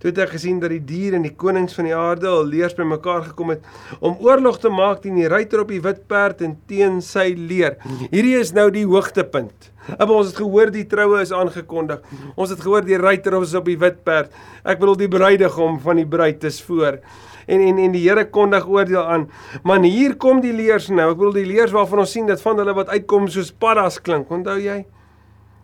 Toe 0.00 0.08
het 0.08 0.18
ek 0.24 0.30
gesien 0.32 0.56
dat 0.62 0.72
die 0.72 0.80
diere 0.80 1.18
en 1.18 1.26
die 1.26 1.34
konings 1.36 1.74
van 1.76 1.84
die 1.84 1.92
aarde 1.92 2.28
al 2.30 2.46
leers 2.48 2.72
bymekaar 2.76 3.26
gekom 3.28 3.50
het 3.52 3.66
om 4.00 4.14
oorlog 4.24 4.56
te 4.62 4.70
maak 4.72 5.02
teen 5.04 5.18
die 5.20 5.28
ruiter 5.28 5.60
op 5.60 5.68
die 5.68 5.80
wit 5.84 6.06
perd 6.08 6.40
en 6.46 6.54
teen 6.70 7.02
sy 7.04 7.34
leer. 7.36 7.76
Hierdie 8.08 8.38
is 8.38 8.54
nou 8.56 8.70
die 8.72 8.86
hoogtepunt. 8.88 9.68
Maar 9.90 10.12
ons 10.14 10.30
het 10.30 10.38
gehoor 10.40 10.72
die 10.72 10.86
troue 10.88 11.20
is 11.20 11.32
aangekondig. 11.36 12.00
Ons 12.32 12.54
het 12.54 12.62
gehoor 12.64 12.86
die 12.86 12.96
ruiter 13.00 13.36
is 13.42 13.52
op 13.58 13.68
die 13.68 13.76
wit 13.80 13.98
perd. 14.06 14.32
Ek 14.64 14.80
bedoel 14.80 15.02
die 15.02 15.10
bruidegom 15.12 15.76
van 15.84 16.00
die 16.00 16.08
bruid 16.08 16.48
is 16.48 16.62
voor. 16.64 17.02
En 17.50 17.60
en 17.66 17.82
en 17.84 17.92
die 17.92 18.06
Here 18.06 18.24
kondig 18.32 18.64
oordeel 18.68 19.02
aan. 19.04 19.26
Maar 19.68 19.84
hier 19.84 20.16
kom 20.16 20.40
die 20.40 20.54
leers 20.56 20.88
nou. 20.88 21.10
Ek 21.12 21.20
bedoel 21.20 21.42
die 21.42 21.50
leers 21.50 21.76
waarvan 21.76 22.06
ons 22.06 22.16
sien 22.16 22.30
dat 22.30 22.40
van 22.40 22.56
hulle 22.56 22.76
wat 22.78 22.88
uitkom 22.88 23.28
soos 23.28 23.52
paddas 23.52 24.00
klink. 24.00 24.32
Onthou 24.32 24.56
jy? 24.60 24.80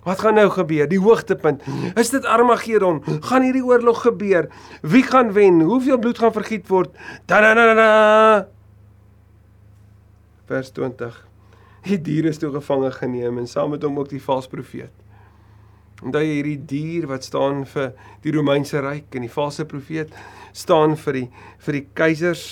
Wat 0.06 0.20
gaan 0.22 0.36
nou 0.38 0.46
gebeur? 0.54 0.86
Die 0.86 1.00
hoogtepunt. 1.02 1.64
Is 1.98 2.12
dit 2.14 2.24
Armageddon? 2.24 3.00
Gaan 3.26 3.42
hierdie 3.42 3.64
oorlog 3.66 4.04
gebeur? 4.06 4.46
Wie 4.86 5.02
gaan 5.02 5.32
wen? 5.34 5.60
Hoeveel 5.66 5.98
bloed 5.98 6.20
gaan 6.22 6.32
vergiet 6.32 6.68
word? 6.70 6.94
Da 7.26 7.40
da 7.42 7.54
da 7.58 7.74
da. 7.74 7.88
Vers 10.46 10.70
20. 10.76 11.16
Die 11.86 11.98
dier 12.02 12.30
is 12.30 12.38
toe 12.38 12.52
gevange 12.54 12.92
geneem 12.94 13.42
en 13.42 13.50
saam 13.50 13.74
met 13.74 13.82
hom 13.82 13.98
ook 13.98 14.12
die 14.14 14.22
valse 14.22 14.50
profeet. 14.50 14.94
Onthou 16.04 16.22
jy 16.22 16.38
hierdie 16.38 16.60
dier 16.70 17.06
wat 17.10 17.26
staan 17.26 17.64
vir 17.66 17.92
die 18.22 18.34
Romeinse 18.34 18.82
ryk 18.84 19.14
en 19.16 19.26
die 19.26 19.32
valse 19.32 19.64
profeet 19.66 20.12
staan 20.56 20.94
vir 21.00 21.18
die 21.18 21.28
vir 21.66 21.78
die 21.80 21.86
keisers 21.98 22.44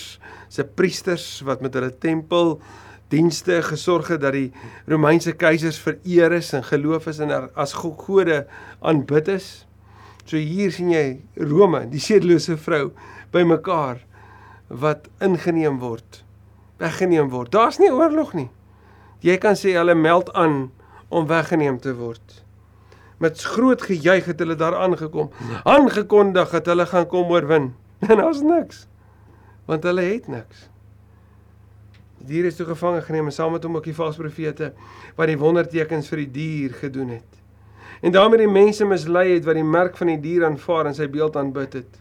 se 0.48 0.64
priesters 0.64 1.26
wat 1.46 1.62
met 1.62 1.76
hulle 1.76 1.92
tempel 2.02 2.56
dienste 3.12 3.60
gesorg 3.62 4.08
het 4.14 4.22
dat 4.24 4.34
die 4.36 4.52
Romeinse 4.90 5.32
keisers 5.32 5.78
vereer 5.78 6.32
is 6.32 6.52
en 6.56 6.64
geloof 6.64 7.06
is 7.12 7.20
en 7.22 7.32
as 7.54 7.74
gode 7.76 8.44
aanbid 8.80 9.28
is. 9.28 9.66
So 10.24 10.40
hier 10.40 10.72
sien 10.72 10.90
jy 10.94 11.20
Rome, 11.36 11.84
die 11.92 12.00
sedelose 12.00 12.56
vrou 12.56 12.88
bymekaar 13.34 14.00
wat 14.68 15.10
ingeneem 15.22 15.78
word, 15.82 16.22
weggeneem 16.80 17.28
word. 17.32 17.52
Daar's 17.52 17.78
nie 17.78 17.92
oorlog 17.92 18.32
nie. 18.34 18.48
Jy 19.24 19.36
kan 19.40 19.56
sê 19.58 19.76
hulle 19.76 19.94
meld 19.96 20.32
aan 20.32 20.70
om 21.12 21.28
weggeneem 21.28 21.78
te 21.80 21.94
word. 21.96 22.40
Met 23.22 23.40
groot 23.40 23.82
gejuig 23.84 24.26
het 24.32 24.40
hulle 24.42 24.56
daar 24.58 24.76
aangekom, 24.80 25.30
aangekondig 25.62 26.50
dat 26.56 26.66
hulle 26.72 26.86
gaan 26.88 27.08
kom 27.08 27.32
oorwin. 27.32 27.72
En 28.04 28.18
daar's 28.20 28.42
niks. 28.44 28.86
Want 29.64 29.84
hulle 29.88 30.02
het 30.04 30.26
niks. 30.28 30.68
Die 32.24 32.38
dier 32.38 32.46
is 32.48 32.56
toe 32.56 32.64
gevange 32.64 33.02
geneem 33.04 33.26
en 33.28 33.34
saam 33.36 33.52
met 33.52 33.64
hom 33.66 33.76
ook 33.76 33.84
die 33.84 33.96
valse 33.96 34.20
profete 34.20 34.70
wat 35.18 35.28
die 35.28 35.36
wondertekens 35.36 36.08
vir 36.08 36.22
die 36.24 36.30
dier 36.38 36.76
gedoen 36.78 37.10
het. 37.18 37.42
En 38.00 38.14
daarmee 38.14 38.46
die 38.46 38.52
mense 38.52 38.86
mislei 38.88 39.34
het 39.34 39.44
wat 39.44 39.58
die 39.58 39.66
merk 39.66 39.98
van 40.00 40.08
die 40.14 40.20
dier 40.22 40.46
aanvaar 40.48 40.88
en 40.88 40.96
sy 40.96 41.08
beeld 41.12 41.36
aanbid 41.36 41.76
het. 41.82 42.00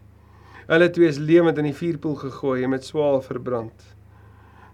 Hulle 0.69 0.87
twee 0.95 1.11
is 1.11 1.19
lewend 1.19 1.59
in 1.59 1.67
die 1.67 1.75
vuurpoel 1.75 2.15
gegooi 2.21 2.63
en 2.63 2.71
met 2.71 2.87
swaal 2.87 3.19
verbrand. 3.25 3.89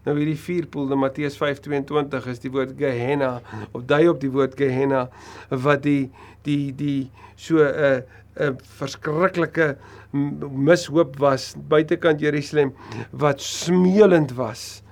Nou 0.06 0.14
hierdie 0.16 0.38
vuurpoel 0.40 0.94
in 0.96 1.02
Matteus 1.02 1.36
5:22 1.42 2.30
is 2.32 2.44
die 2.46 2.52
woord 2.54 2.76
Gehenna 2.78 3.42
of 3.74 3.88
dui 3.90 4.06
op 4.08 4.22
die 4.22 4.32
woord 4.32 4.54
Gehenna 4.58 5.08
wat 5.50 5.84
die 5.84 6.12
die 6.46 6.72
die 6.76 7.10
so 7.36 7.58
'n 7.58 7.74
uh, 7.90 8.48
'n 8.50 8.60
verskriklike 8.80 9.78
mishoop 10.12 11.18
was 11.20 11.56
buitekant 11.74 12.22
Jerusalem 12.22 12.74
wat 13.12 13.42
smeulend 13.42 14.32
was 14.38 14.84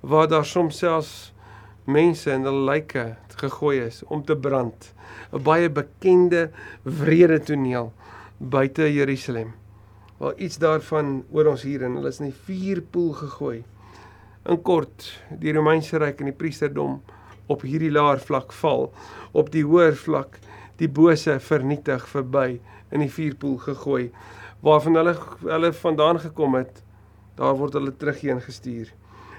waar 0.00 0.28
daar 0.28 0.44
soms 0.44 0.78
selfs 0.78 1.32
mense 1.86 2.30
in 2.30 2.44
hulle 2.46 2.64
lyke 2.66 3.04
gegooi 3.36 3.78
is 3.86 4.02
om 4.04 4.24
te 4.24 4.36
brand. 4.36 4.92
'n 5.32 5.42
baie 5.42 5.68
bekende 5.70 6.50
wrede 6.82 7.38
toneel 7.40 7.92
buite 8.38 8.92
Jerusalem. 8.92 9.54
Waar 10.18 10.34
iets 10.36 10.58
daarvan 10.58 11.24
oor 11.30 11.46
ons 11.46 11.62
hier 11.62 11.82
en 11.82 11.94
hulle 11.94 12.08
is 12.08 12.20
in 12.20 12.30
die 12.30 12.40
vuurpoel 12.46 13.12
gegooi. 13.12 13.64
In 14.46 14.62
kort 14.62 15.22
die 15.30 15.52
Romeinse 15.52 15.98
ryk 15.98 16.20
en 16.20 16.30
die 16.30 16.40
priesterdom 16.42 17.02
op 17.46 17.62
hierdie 17.62 17.90
laer 17.90 18.18
vlak 18.18 18.52
val. 18.52 18.92
Op 19.32 19.50
die 19.50 19.64
hoër 19.64 19.94
vlak 19.94 20.38
die 20.76 20.88
bose 20.88 21.38
vernietig 21.40 22.08
verby 22.08 22.60
in 22.90 23.00
die 23.00 23.10
vuurpoel 23.10 23.58
gegooi. 23.58 24.10
Waarvan 24.60 24.94
hulle 24.94 25.16
hulle 25.44 25.72
vandaan 25.72 26.20
gekom 26.20 26.54
het 26.54 26.82
daar 27.36 27.54
word 27.54 27.76
hulle 27.76 27.92
terugheen 27.96 28.40
gestuur 28.40 28.92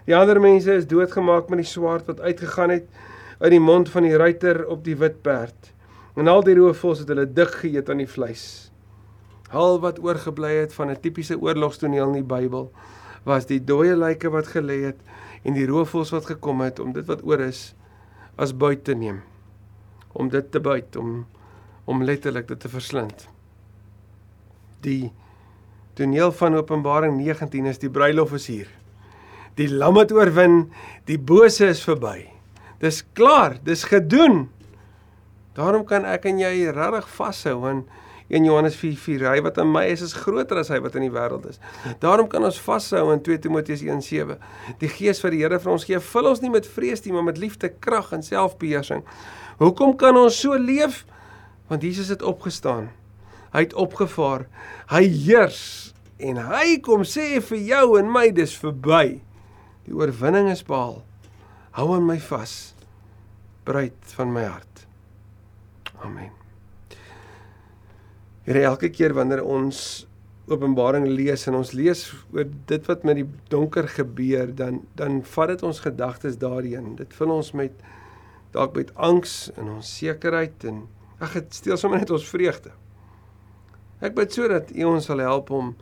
die 0.08 0.16
ander 0.16 0.40
mense 0.40 0.72
is 0.80 0.88
doodgemaak 0.88 1.50
met 1.52 1.66
die 1.66 1.68
swaard 1.68 2.08
wat 2.08 2.24
uitgegaan 2.24 2.72
het 2.72 2.88
uit 3.42 3.52
die 3.52 3.62
mond 3.62 3.90
van 3.92 4.08
die 4.08 4.16
ruiter 4.18 4.64
op 4.72 4.86
die 4.86 4.96
wit 4.98 5.20
perd. 5.22 5.74
En 6.18 6.32
al 6.32 6.42
die 6.48 6.56
roofvoëls 6.58 7.04
het 7.04 7.12
hulle 7.12 7.28
dik 7.28 7.60
geëet 7.62 7.92
aan 7.92 8.02
die 8.02 8.10
vleis. 8.10 8.46
Al 9.52 9.78
wat 9.84 10.00
oorgebly 10.04 10.54
het 10.64 10.74
van 10.74 10.90
'n 10.90 11.00
tipiese 11.02 11.38
oorlogstoneel 11.38 12.08
in 12.08 12.24
die 12.24 12.30
Bybel 12.36 12.72
was 13.24 13.46
die 13.46 13.60
dooie 13.60 13.96
lyke 13.96 14.30
wat 14.30 14.48
gelê 14.48 14.82
het 14.86 15.00
en 15.44 15.54
die 15.54 15.68
roofvoëls 15.68 16.12
wat 16.12 16.26
gekom 16.26 16.62
het 16.62 16.80
om 16.80 16.94
dit 16.94 17.06
wat 17.06 17.24
oor 17.24 17.40
is 17.40 17.76
as 18.36 18.58
buit 18.58 18.84
te 18.84 18.96
neem. 18.96 19.22
Om 20.14 20.30
dit 20.30 20.52
te 20.52 20.60
byt 20.60 20.96
om 20.96 21.26
om 21.86 22.04
letterlik 22.04 22.48
dit 22.48 22.60
te 22.60 22.70
verslind. 22.70 23.28
Die 24.82 25.12
toneel 25.94 26.32
van 26.32 26.56
Openbaring 26.56 27.18
19 27.18 27.66
is 27.66 27.80
die 27.80 27.90
bruilof 27.90 28.34
is 28.34 28.48
hier. 28.48 28.68
Die 29.58 29.70
lam 29.70 29.98
het 29.98 30.12
oorwin, 30.14 30.68
die 31.10 31.18
bose 31.18 31.72
is 31.72 31.82
verby. 31.82 32.28
Dis 32.82 33.02
klaar, 33.18 33.58
dis 33.66 33.88
gedoen. 33.90 34.46
Daarom 35.58 35.86
kan 35.90 36.06
ek 36.06 36.28
en 36.30 36.38
jy 36.38 36.70
regtig 36.70 37.08
vashou 37.18 37.64
in 37.72 37.88
1 38.30 38.46
Johannes 38.46 38.76
4:4. 38.78 39.24
Hy 39.32 39.42
wat 39.42 39.58
in 39.58 39.72
my 39.72 39.86
is, 39.90 40.04
is 40.06 40.14
groter 40.14 40.60
as 40.62 40.70
hy 40.70 40.78
wat 40.84 40.96
in 41.00 41.08
die 41.08 41.14
wêreld 41.14 41.48
is. 41.50 41.58
Daarom 42.04 42.28
kan 42.30 42.44
ons 42.44 42.60
vashou 42.62 43.08
in 43.14 43.24
2 43.24 43.40
Timoteus 43.40 43.82
1:7. 43.82 44.38
Die 44.80 44.92
Gees 44.92 45.24
wat 45.24 45.32
die 45.32 45.42
Here 45.42 45.60
vir 45.60 45.72
ons 45.72 45.86
gee, 45.86 46.00
vul 46.00 46.30
ons 46.30 46.42
nie 46.42 46.54
met 46.54 46.68
vrees 46.68 47.02
nie, 47.06 47.14
maar 47.14 47.24
met 47.24 47.38
liefde, 47.38 47.70
krag 47.70 48.12
en 48.14 48.24
selfbeheersing. 48.24 49.04
Hoekom 49.58 49.96
kan 49.98 50.18
ons 50.18 50.40
so 50.40 50.54
leef? 50.54 51.06
Want 51.68 51.82
Jesus 51.82 52.08
het 52.08 52.22
opgestaan. 52.22 52.92
Hy 53.54 53.60
het 53.66 53.74
opgevaar. 53.74 54.46
Hy 54.92 55.08
heers 55.08 55.94
en 56.20 56.38
hy 56.38 56.78
kom 56.82 57.02
sê 57.04 57.42
vir 57.42 57.58
jou 57.58 57.98
en 57.98 58.12
my 58.12 58.30
dis 58.32 58.54
verby. 58.58 59.22
Die 59.88 59.96
oorwinning 59.96 60.50
is 60.52 60.66
behaal. 60.68 61.00
Hou 61.78 61.94
aan 61.96 62.08
my 62.08 62.18
vas. 62.20 62.76
Bruid 63.68 64.16
van 64.18 64.34
my 64.36 64.44
hart. 64.48 64.84
Amen. 66.04 66.34
Here 68.48 68.64
elke 68.68 68.92
keer 68.92 69.16
wanneer 69.16 69.44
ons 69.44 70.06
Openbaring 70.48 71.04
lees 71.12 71.42
en 71.50 71.58
ons 71.58 71.74
lees 71.76 72.06
oor 72.32 72.46
dit 72.70 72.86
wat 72.88 73.02
met 73.04 73.18
die 73.20 73.26
donker 73.52 73.84
gebeur, 73.92 74.54
dan 74.56 74.78
dan 74.96 75.18
vat 75.34 75.52
dit 75.52 75.64
ons 75.68 75.82
gedagtes 75.84 76.38
daarheen. 76.40 76.94
Dit 76.96 77.12
vul 77.18 77.34
ons 77.36 77.50
met 77.52 77.82
dalk 78.56 78.78
met 78.80 78.94
angs 78.96 79.34
en 79.58 79.74
onsekerheid 79.74 80.64
en 80.72 80.86
ag 81.20 81.36
dit 81.36 81.60
steel 81.60 81.80
sommer 81.82 82.00
net 82.00 82.14
ons 82.16 82.30
vreugde. 82.32 82.72
Ek 84.00 84.16
bid 84.16 84.32
sodat 84.32 84.72
U 84.72 84.88
ons 84.94 85.10
sal 85.12 85.20
help 85.26 85.52
om 85.52 85.74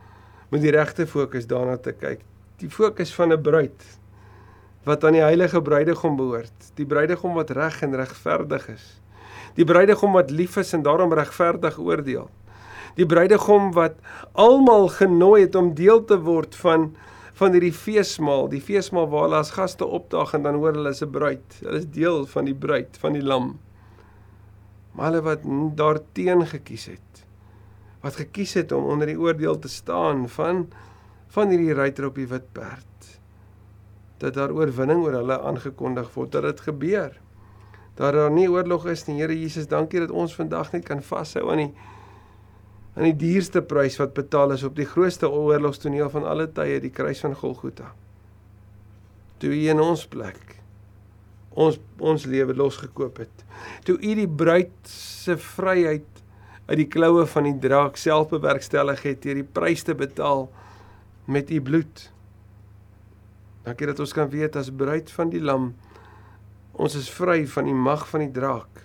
met 0.49 0.65
die 0.65 0.73
regte 0.73 1.05
fokus 1.05 1.45
daarna 1.45 1.77
te 1.77 1.93
kyk. 1.93 2.25
Die 2.61 2.69
fokus 2.69 3.13
van 3.13 3.33
'n 3.33 3.41
bruid 3.41 3.99
wat 4.85 5.03
aan 5.03 5.17
die 5.17 5.25
heilige 5.25 5.61
bruidegom 5.61 6.15
behoort, 6.15 6.71
die 6.77 6.85
bruidegom 6.85 7.33
wat 7.33 7.49
reg 7.49 7.81
en 7.81 7.95
regverdig 7.95 8.67
is. 8.69 9.01
Die 9.57 9.65
bruidegom 9.65 10.13
wat 10.13 10.29
lief 10.29 10.57
is 10.57 10.73
en 10.73 10.83
daarom 10.85 11.13
regverdig 11.13 11.79
oordeel. 11.79 12.29
Die 12.95 13.05
bruidegom 13.05 13.71
wat 13.73 13.97
almal 14.31 14.87
genooi 14.87 15.41
het 15.41 15.55
om 15.55 15.73
deel 15.73 16.03
te 16.05 16.19
word 16.21 16.55
van 16.55 16.95
van 17.35 17.51
hierdie 17.51 17.73
feesmaal, 17.75 18.45
die 18.47 18.61
feesmaal 18.63 19.09
waar 19.11 19.25
hulle 19.25 19.39
as 19.43 19.51
gaste 19.51 19.83
opdaag 19.83 20.37
en 20.37 20.45
dan 20.45 20.55
hoor 20.55 20.71
hulle 20.77 20.93
is 20.95 21.03
'n 21.03 21.11
bruid. 21.11 21.57
Hulle 21.59 21.77
is 21.77 21.89
deel 21.91 22.25
van 22.25 22.45
die 22.45 22.55
bruid, 22.55 22.97
van 22.97 23.13
die 23.13 23.23
lam. 23.23 23.59
Maar 24.95 25.11
hulle 25.11 25.21
wat 25.21 25.41
daarteen 25.75 26.47
gekies 26.47 26.85
het, 26.85 27.25
wat 28.01 28.15
gekies 28.15 28.53
het 28.53 28.71
om 28.71 28.85
onder 28.85 29.07
die 29.07 29.19
oordeel 29.19 29.59
te 29.59 29.67
staan 29.67 30.29
van 30.29 30.67
van 31.35 31.51
hierdie 31.51 31.75
ruiter 31.75 32.07
op 32.07 32.15
die 32.19 32.29
wit 32.31 32.47
perd 32.55 33.11
dat 34.23 34.37
daar 34.37 34.53
oorwinning 34.55 35.03
oor 35.03 35.17
hulle 35.19 35.35
aangekondig 35.43 36.07
word 36.15 36.31
dat 36.31 36.45
dit 36.47 36.61
gebeur. 36.69 37.17
Dat 37.99 38.15
daar 38.15 38.31
nie 38.31 38.47
oorlog 38.51 38.87
is 38.91 39.03
nie. 39.07 39.17
Here 39.19 39.35
Jesus 39.35 39.67
dankie 39.67 39.99
dat 39.99 40.13
ons 40.15 40.35
vandag 40.35 40.71
net 40.71 40.85
kan 40.87 41.03
vashou 41.03 41.49
aan 41.51 41.65
die 41.65 41.73
aan 42.95 43.09
die 43.09 43.17
duurste 43.19 43.59
prys 43.59 43.97
wat 43.99 44.13
betaal 44.15 44.53
is 44.55 44.63
op 44.63 44.77
die 44.77 44.87
grootste 44.87 45.27
oorlogstoneel 45.27 46.07
van 46.13 46.23
alle 46.23 46.47
tye 46.47 46.79
die 46.79 46.93
kruis 46.95 47.19
van 47.25 47.35
Golgotha. 47.35 47.89
Toe 49.43 49.51
u 49.51 49.65
in 49.67 49.83
ons 49.83 50.05
plek 50.07 50.61
ons 51.55 51.79
ons 52.03 52.25
lewe 52.27 52.55
losgekoop 52.55 53.19
het. 53.23 53.43
Toe 53.87 53.95
u 53.99 54.15
die 54.15 54.27
bruid 54.27 54.71
se 54.91 55.35
vryheid 55.39 56.23
uit 56.65 56.79
die 56.79 56.87
kloue 56.91 57.25
van 57.31 57.47
die 57.47 57.57
draak 57.67 57.99
self 57.99 58.31
bewerkstellig 58.31 59.03
het 59.03 59.21
deur 59.23 59.43
die 59.43 59.51
prys 59.59 59.83
te 59.87 59.95
betaal 59.95 60.47
met 61.25 61.51
u 61.51 61.61
bloed. 61.61 62.09
Dankie 63.65 63.89
dat 63.89 63.99
ons 63.99 64.13
kan 64.13 64.29
weet 64.29 64.55
as 64.55 64.69
bruid 64.69 65.11
van 65.11 65.31
die 65.33 65.41
lam 65.41 65.73
ons 66.75 66.95
is 66.99 67.07
vry 67.11 67.45
van 67.47 67.69
die 67.69 67.77
mag 67.77 68.03
van 68.09 68.25
die 68.25 68.33
draak. 68.35 68.83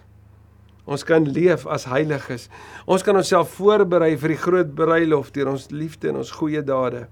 Ons 0.91 1.05
kan 1.07 1.27
leef 1.27 1.67
as 1.71 1.87
heiliges. 1.91 2.49
Ons 2.91 3.05
kan 3.07 3.19
onsself 3.19 3.53
voorberei 3.59 4.15
vir 4.19 4.35
die 4.35 4.41
groot 4.41 4.71
bruilof 4.79 5.33
deur 5.35 5.53
ons 5.53 5.69
liefde 5.75 6.11
en 6.11 6.21
ons 6.23 6.33
goeie 6.41 6.63
dade. 6.67 7.05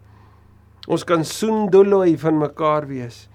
Ons 0.88 1.04
kan 1.06 1.24
soendoloi 1.26 2.16
van 2.18 2.40
mekaar 2.40 2.88
wees. 2.90 3.26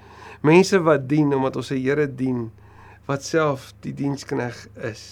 Mense 0.43 0.79
wat 0.83 1.07
dien 1.07 1.31
omdat 1.35 1.59
ons 1.61 1.71
se 1.71 1.79
Here 1.79 2.07
dien 2.07 2.47
wat 3.07 3.23
self 3.23 3.71
die 3.83 3.93
dienskneg 3.95 4.65
is. 4.89 5.05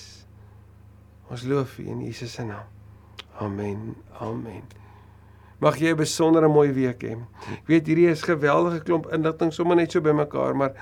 Ons 1.31 1.47
loof 1.47 1.77
U 1.79 1.87
in 1.87 2.03
Jesus 2.07 2.35
se 2.35 2.47
naam. 2.47 2.67
Amen. 3.39 3.95
Amen. 4.19 4.80
Mag 5.61 5.77
jy 5.77 5.91
'n 5.93 5.97
besondere 5.97 6.47
mooi 6.47 6.71
week 6.73 7.03
hê. 7.03 7.17
Ek 7.53 7.67
weet 7.67 7.87
hierdie 7.87 8.09
is 8.09 8.23
geweldige 8.25 8.81
klomp 8.83 9.11
inligting 9.13 9.53
sommer 9.53 9.75
net 9.75 9.91
so 9.91 10.01
bymekaar, 10.01 10.55
maar 10.55 10.73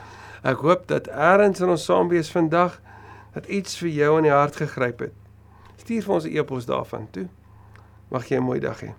ek 0.43 0.57
hoop 0.63 0.87
dat 0.87 1.07
eers 1.07 1.59
in 1.59 1.69
ons 1.69 1.83
saam 1.83 2.07
wees 2.07 2.31
vandag 2.31 2.79
dat 3.33 3.45
iets 3.47 3.77
vir 3.77 3.89
jou 3.89 4.17
in 4.17 4.23
die 4.23 4.31
hart 4.31 4.55
gegryp 4.55 4.99
het. 4.99 5.13
Stuur 5.77 6.03
vir 6.03 6.13
ons 6.13 6.25
'n 6.25 6.37
e-pos 6.37 6.65
daarvan 6.65 7.07
toe. 7.11 7.27
Mag 8.09 8.29
jy 8.29 8.37
'n 8.37 8.43
mooi 8.43 8.59
dag 8.59 8.79
hê. 8.81 8.93